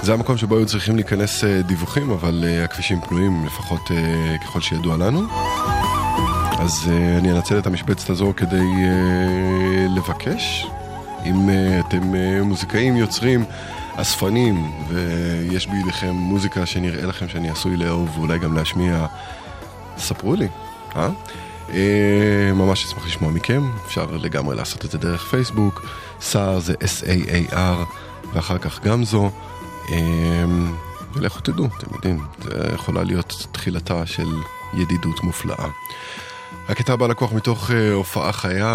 [0.01, 4.61] זה המקום שבו היו צריכים להיכנס אה, דיווחים, אבל אה, הכבישים פנויים, לפחות אה, ככל
[4.61, 5.21] שידוע לנו.
[6.59, 8.65] אז אני אנצל את המשבצת הזו כדי
[9.95, 10.67] לבקש,
[11.25, 13.45] אם אתם מוזיקאים, יוצרים,
[13.95, 19.05] אספנים, ויש בידיכם מוזיקה שנראה לכם שאני עשוי לאהוב ואולי גם להשמיע,
[19.97, 20.47] ספרו לי?
[21.73, 25.81] אה, ממש אשמח לשמוע מכם, אפשר לגמרי לעשות את זה דרך פייסבוק,
[26.22, 27.85] סער זה S-A-A-R,
[28.34, 29.31] ואחר כך גם זו.
[29.91, 30.45] אה,
[31.14, 34.30] ולכו תדעו, אתם יודעים, זה יכולה להיות תחילתה של
[34.73, 35.68] ידידות מופלאה.
[36.69, 38.68] הקטע הבא לקוח מתוך אה, הופעה חיה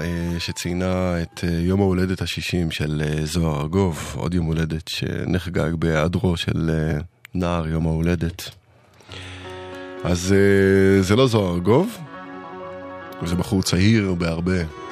[0.00, 6.36] אה, שציינה את אה, יום ההולדת השישים של זוהר ארגוב, עוד יום הולדת שנחגג בהיעדרו
[6.36, 6.70] של
[7.34, 8.50] נער יום ההולדת.
[10.04, 10.34] אז
[11.00, 11.98] זה לא זוהר ארגוב,
[13.24, 14.87] זה בחור צעיר בהרבה.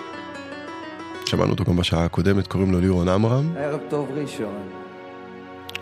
[1.27, 4.69] שמענו אותו גם בשעה הקודמת, קוראים לו לירון עמרם, ערב טוב ראשון.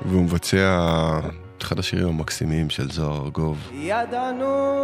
[0.06, 1.18] והוא מבצע
[1.56, 3.58] את אחד השירים המקסימים של זוהר ארגוב.
[3.72, 4.74] ידענו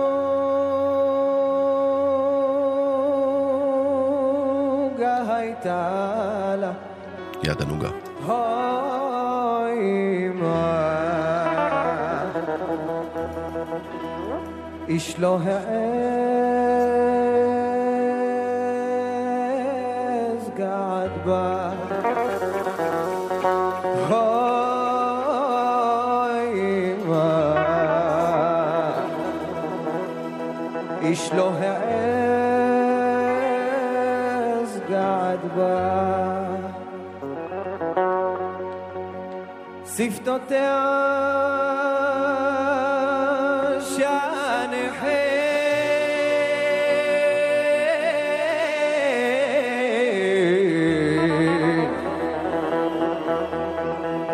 [5.41, 6.73] הייתה לה
[7.45, 7.91] יד הנוגה.
[14.89, 16.60] איש לא העז
[31.11, 31.91] איש לא העז
[34.89, 36.11] געת בה
[39.97, 41.01] שפתותיה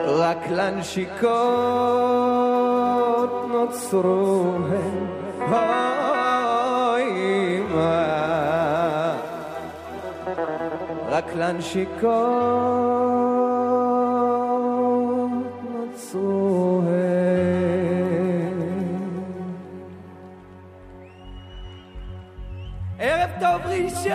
[0.06, 1.26] רק לנשיקות
[3.48, 5.06] נוצרו הן
[11.16, 12.06] רק לנשיקות
[15.70, 16.96] נוצרו הן
[22.98, 24.12] ערב טוב ראשון,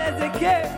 [0.00, 0.77] איזה כיף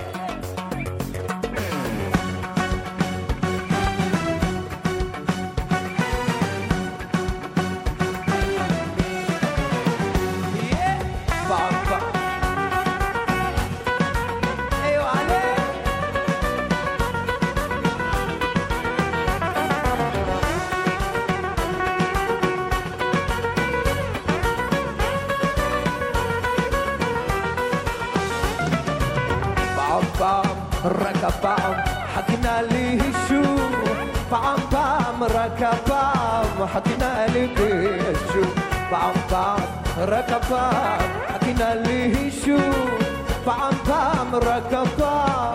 [36.73, 37.49] הפעם חכינה לי
[38.33, 38.55] שוב
[38.91, 39.61] פעם פעם
[39.97, 42.91] רק הפעם חכינה לי שוב
[43.45, 45.51] פעם פעם רק הפעם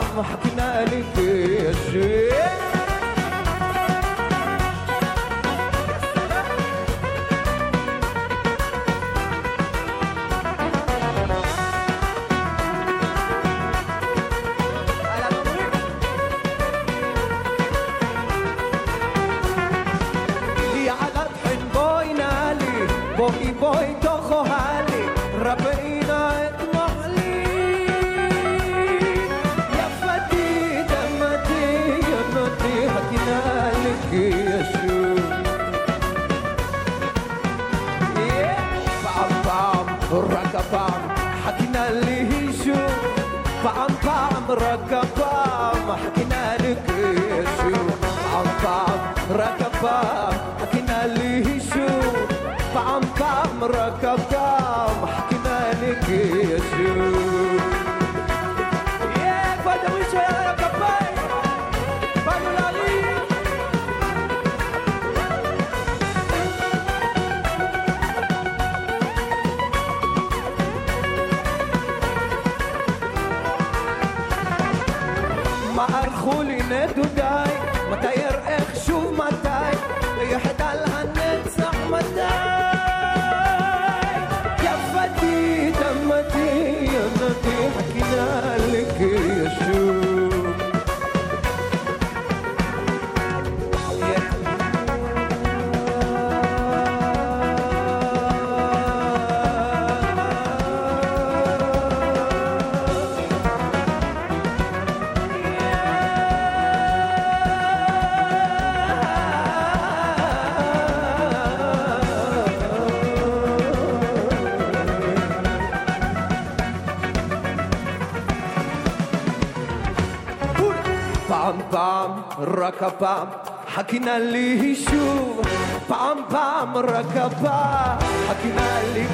[122.65, 123.27] רק הפעם,
[123.75, 125.41] חכינה לי שוב,
[125.87, 127.97] פעם פעם, רק הפעם,
[128.27, 129.05] חכינה לי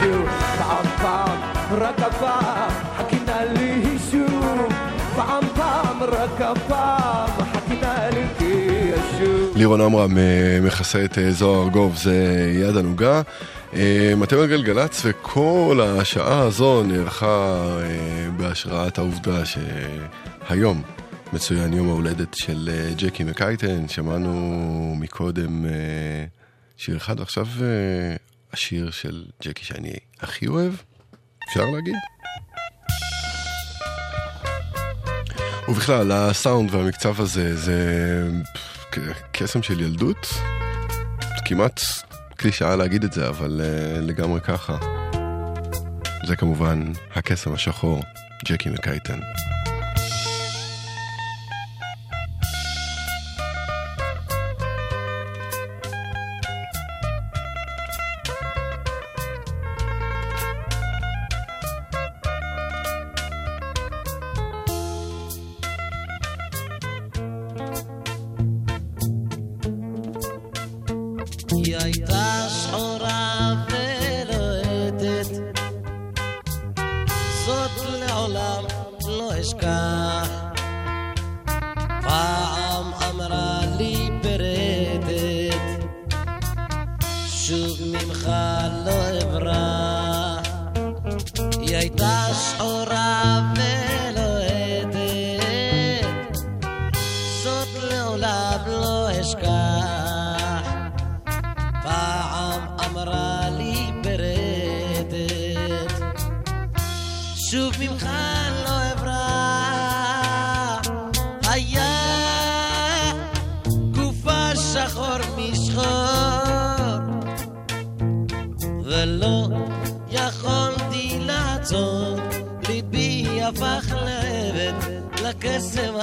[0.00, 0.28] שוב,
[0.58, 1.38] פעם פעם,
[1.70, 4.72] רק הפעם, חכינה לי שוב,
[5.16, 9.56] פעם פעם, רק הפעם, חכינה לי שוב.
[9.56, 13.22] לירון עמרם אה, מכסה את אה, זוהר ארגוב, זה יד ענוגה.
[13.74, 20.82] אה, אתם על גלגלצ וכל השעה הזו נערכה אה, בהשראת העובדה שהיום
[21.36, 25.70] מצוין יום ההולדת של אה, ג'קי מקייטן, שמענו מקודם אה,
[26.76, 28.16] שיר אחד, ועכשיו אה,
[28.52, 30.72] השיר של ג'קי שאני הכי אוהב,
[31.48, 31.94] אפשר להגיד?
[35.68, 37.78] ובכלל, הסאונד והמקצב הזה זה
[39.32, 40.26] קסם של ילדות.
[41.44, 41.80] כמעט
[42.36, 43.60] קלישאה להגיד את זה, אבל
[44.02, 44.76] לגמרי ככה.
[46.26, 48.02] זה כמובן הקסם השחור,
[48.44, 49.18] ג'קי מקייטן.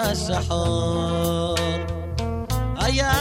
[0.03, 1.55] השחור.
[2.77, 3.13] היה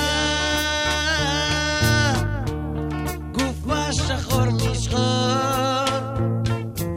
[3.33, 5.01] גופה שחור משחור,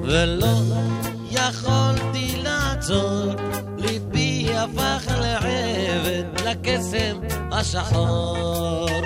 [0.04, 0.56] ולא
[1.32, 3.34] יכולתי לעצור,
[3.78, 7.18] ליבי הפך לעבד לקסם
[7.52, 9.05] השחור.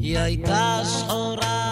[0.00, 1.67] היא הייתה שחורה.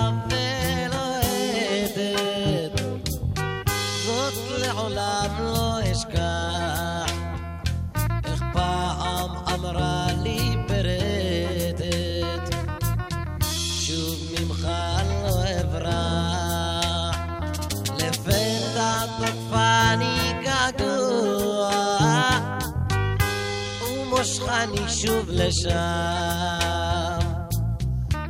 [25.02, 25.77] שוב לשם.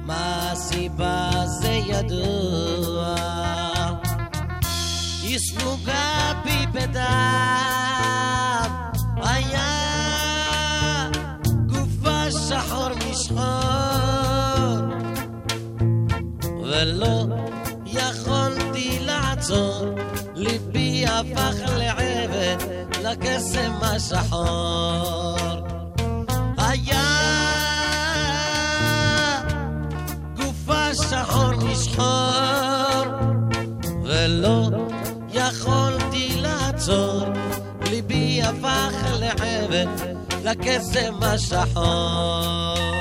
[0.06, 1.30] מה הסיבה?
[1.46, 3.14] זה ידוע,
[5.22, 7.02] היא סמוגה בי בדם,
[9.16, 9.90] היה
[11.66, 13.42] גופה שחור משחור,
[16.62, 17.26] ולא
[17.86, 19.84] יכולתי לעצור,
[20.34, 22.56] ליבי הפך לעבד
[23.02, 25.65] לקסם השחור.
[36.88, 37.22] לעצור,
[37.90, 39.86] ליבי הפך לעבד
[40.44, 42.95] לקסם השחור.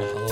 [0.00, 0.25] לקסם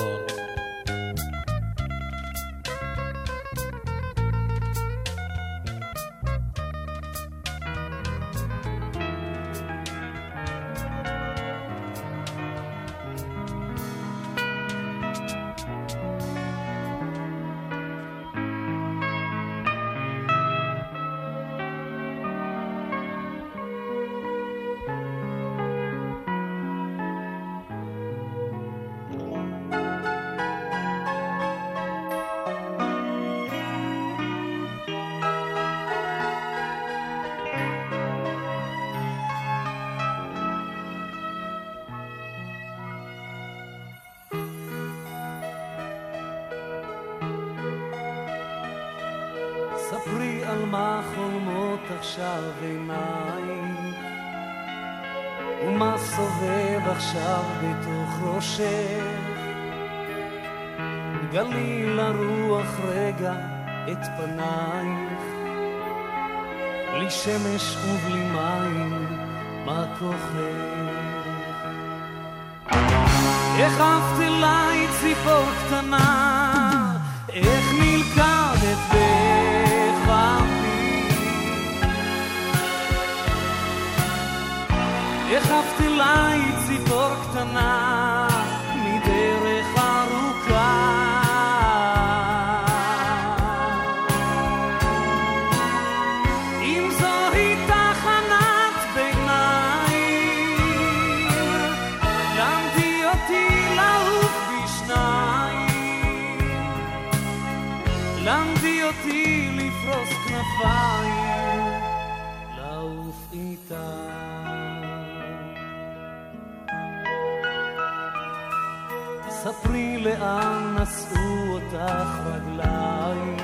[120.25, 123.43] לאן נשאו אותך רגלייך?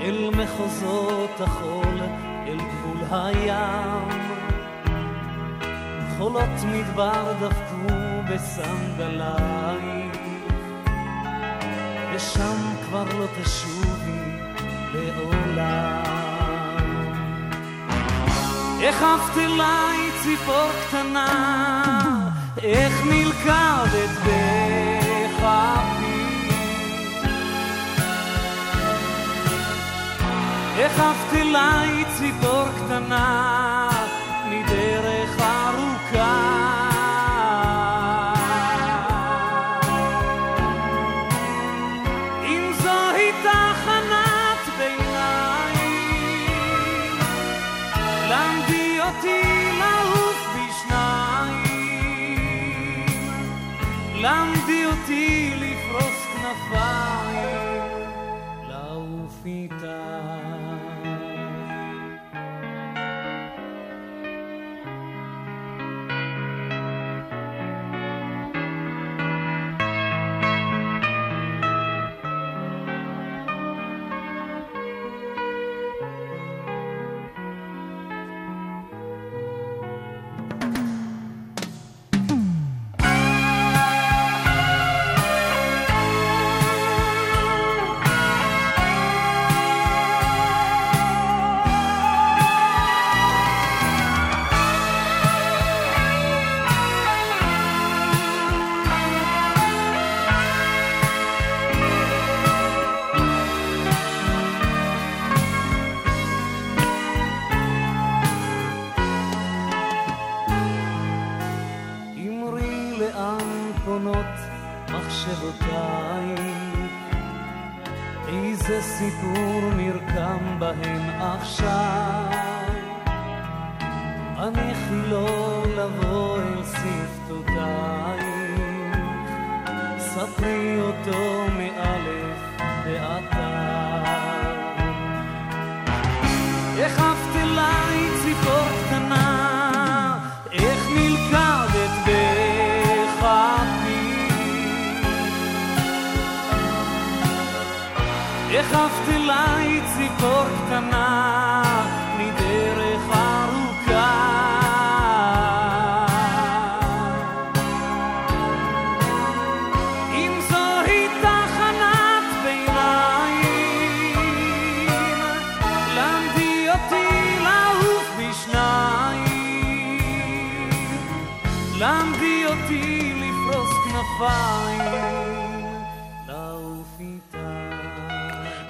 [0.00, 2.00] אל מחוזות החול,
[2.46, 4.08] אל גבול הים.
[6.18, 7.94] חולות מדבר דפקו
[8.30, 10.16] בסנדלייך.
[12.14, 12.56] ושם
[12.86, 14.20] כבר לא תשובי
[14.94, 16.16] לעולם.
[18.80, 21.26] איך עפת אליי ציפור קטנה,
[22.62, 24.45] איך נלכדת בכפי.
[30.84, 33.65] עפת אליי ציפור קטנה,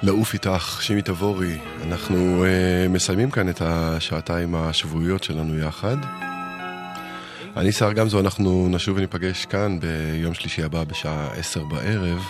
[0.06, 0.78] לעוף איתך.
[0.82, 1.58] שימי תבורי.
[1.82, 5.96] אנחנו uh, מסיימים כאן את השעתיים השבועיות שלנו יחד.
[7.56, 12.22] אני שר גמזו, אנחנו נשוב וניפגש כאן ביום שלישי הבא בשעה עשר בערב.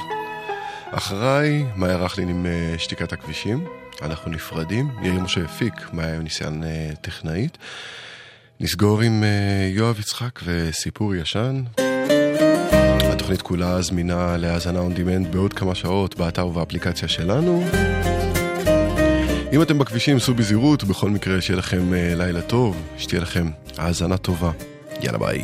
[0.90, 3.64] אחריי, מאיה רכלין עם uh, שתיקת הכבישים.
[4.02, 4.90] אנחנו נפרדים.
[5.02, 7.58] יאיר משה הפיק, מאיה ניסיון uh, טכנאית.
[8.60, 11.62] נסגור עם uh, יואב יצחק וסיפור ישן.
[13.26, 17.64] התוכנית כולה זמינה להאזנה on demand בעוד כמה שעות באתר ובאפליקציה שלנו.
[19.52, 24.16] אם אתם בכבישים, סעו בזהירות, בכל מקרה שיהיה לכם אה, לילה טוב, שתהיה לכם האזנה
[24.16, 24.50] טובה.
[25.02, 25.42] יאללה ביי.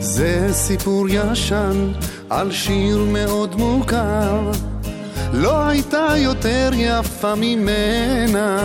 [0.00, 1.92] זה סיפור ישן
[2.30, 4.50] על שיר מאוד מוכר,
[5.32, 8.56] לא הייתה יותר יפה ממנה.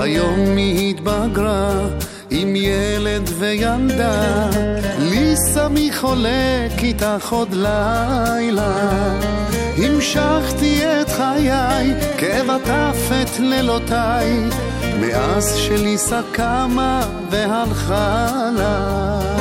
[0.00, 1.88] היום היא התבגרה
[2.30, 4.50] עם ילד וילדה,
[4.98, 8.74] ליסה מי חולק איתך עוד לילה.
[9.76, 14.48] המשכתי את חיי, כאב את לילותיי,
[15.00, 17.00] מאז שליסה קמה
[17.30, 19.37] והלכה לה.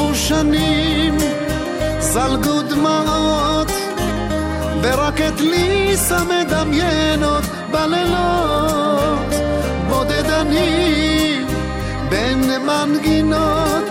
[0.00, 1.16] חלפו שנים,
[1.98, 3.70] זלגו דמעות,
[4.82, 9.34] ורק את ליסה מדמיינות בלילות,
[9.88, 11.46] בודדנים
[12.08, 13.88] בין מנגינות,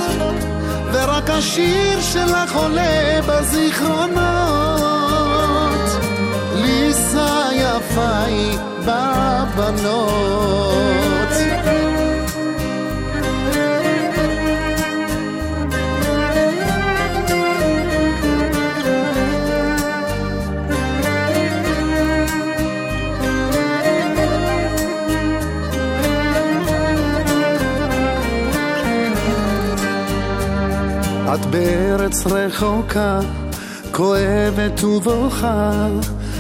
[0.94, 4.20] ורק השיר שלך עולה בזיכרונות.
[6.56, 10.30] ליסה יפה היא בבנות.
[31.40, 33.20] את בארץ רחוקה,
[33.92, 35.88] כואבת ובוכה,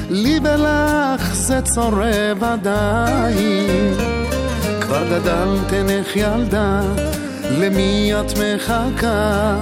[0.09, 3.93] לי ולך זה צורב עדיין.
[4.81, 6.81] כבר גדלתן איך ילדה,
[7.51, 9.59] למי את מחכה?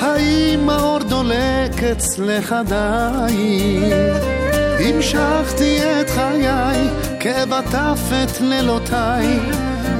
[0.00, 3.92] האם האור דולק אצלך עדיין?
[4.78, 6.88] המשכתי את חיי,
[7.20, 9.40] כאב עטף את לילותיי,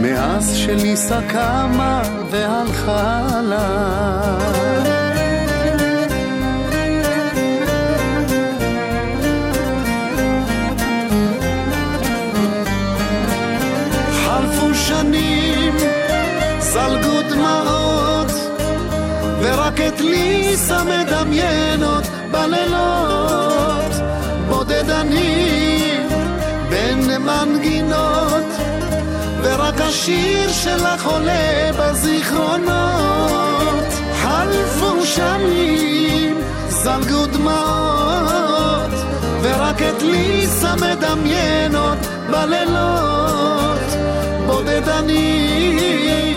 [0.02, 3.26] מאז שליסה קמה והלכה.
[14.24, 15.76] חלפו שנים,
[16.58, 18.32] זלגו דמעות,
[19.40, 22.19] ורק את ליסה מדמיינות
[29.90, 32.68] השיר שלך עולה בזיכרונות.
[34.22, 36.38] חלפו שנים,
[36.68, 38.90] זלגו דמעות
[39.42, 41.98] ורק את ליסה מדמיינות
[42.30, 43.80] בלילות.
[44.46, 46.36] בודד אני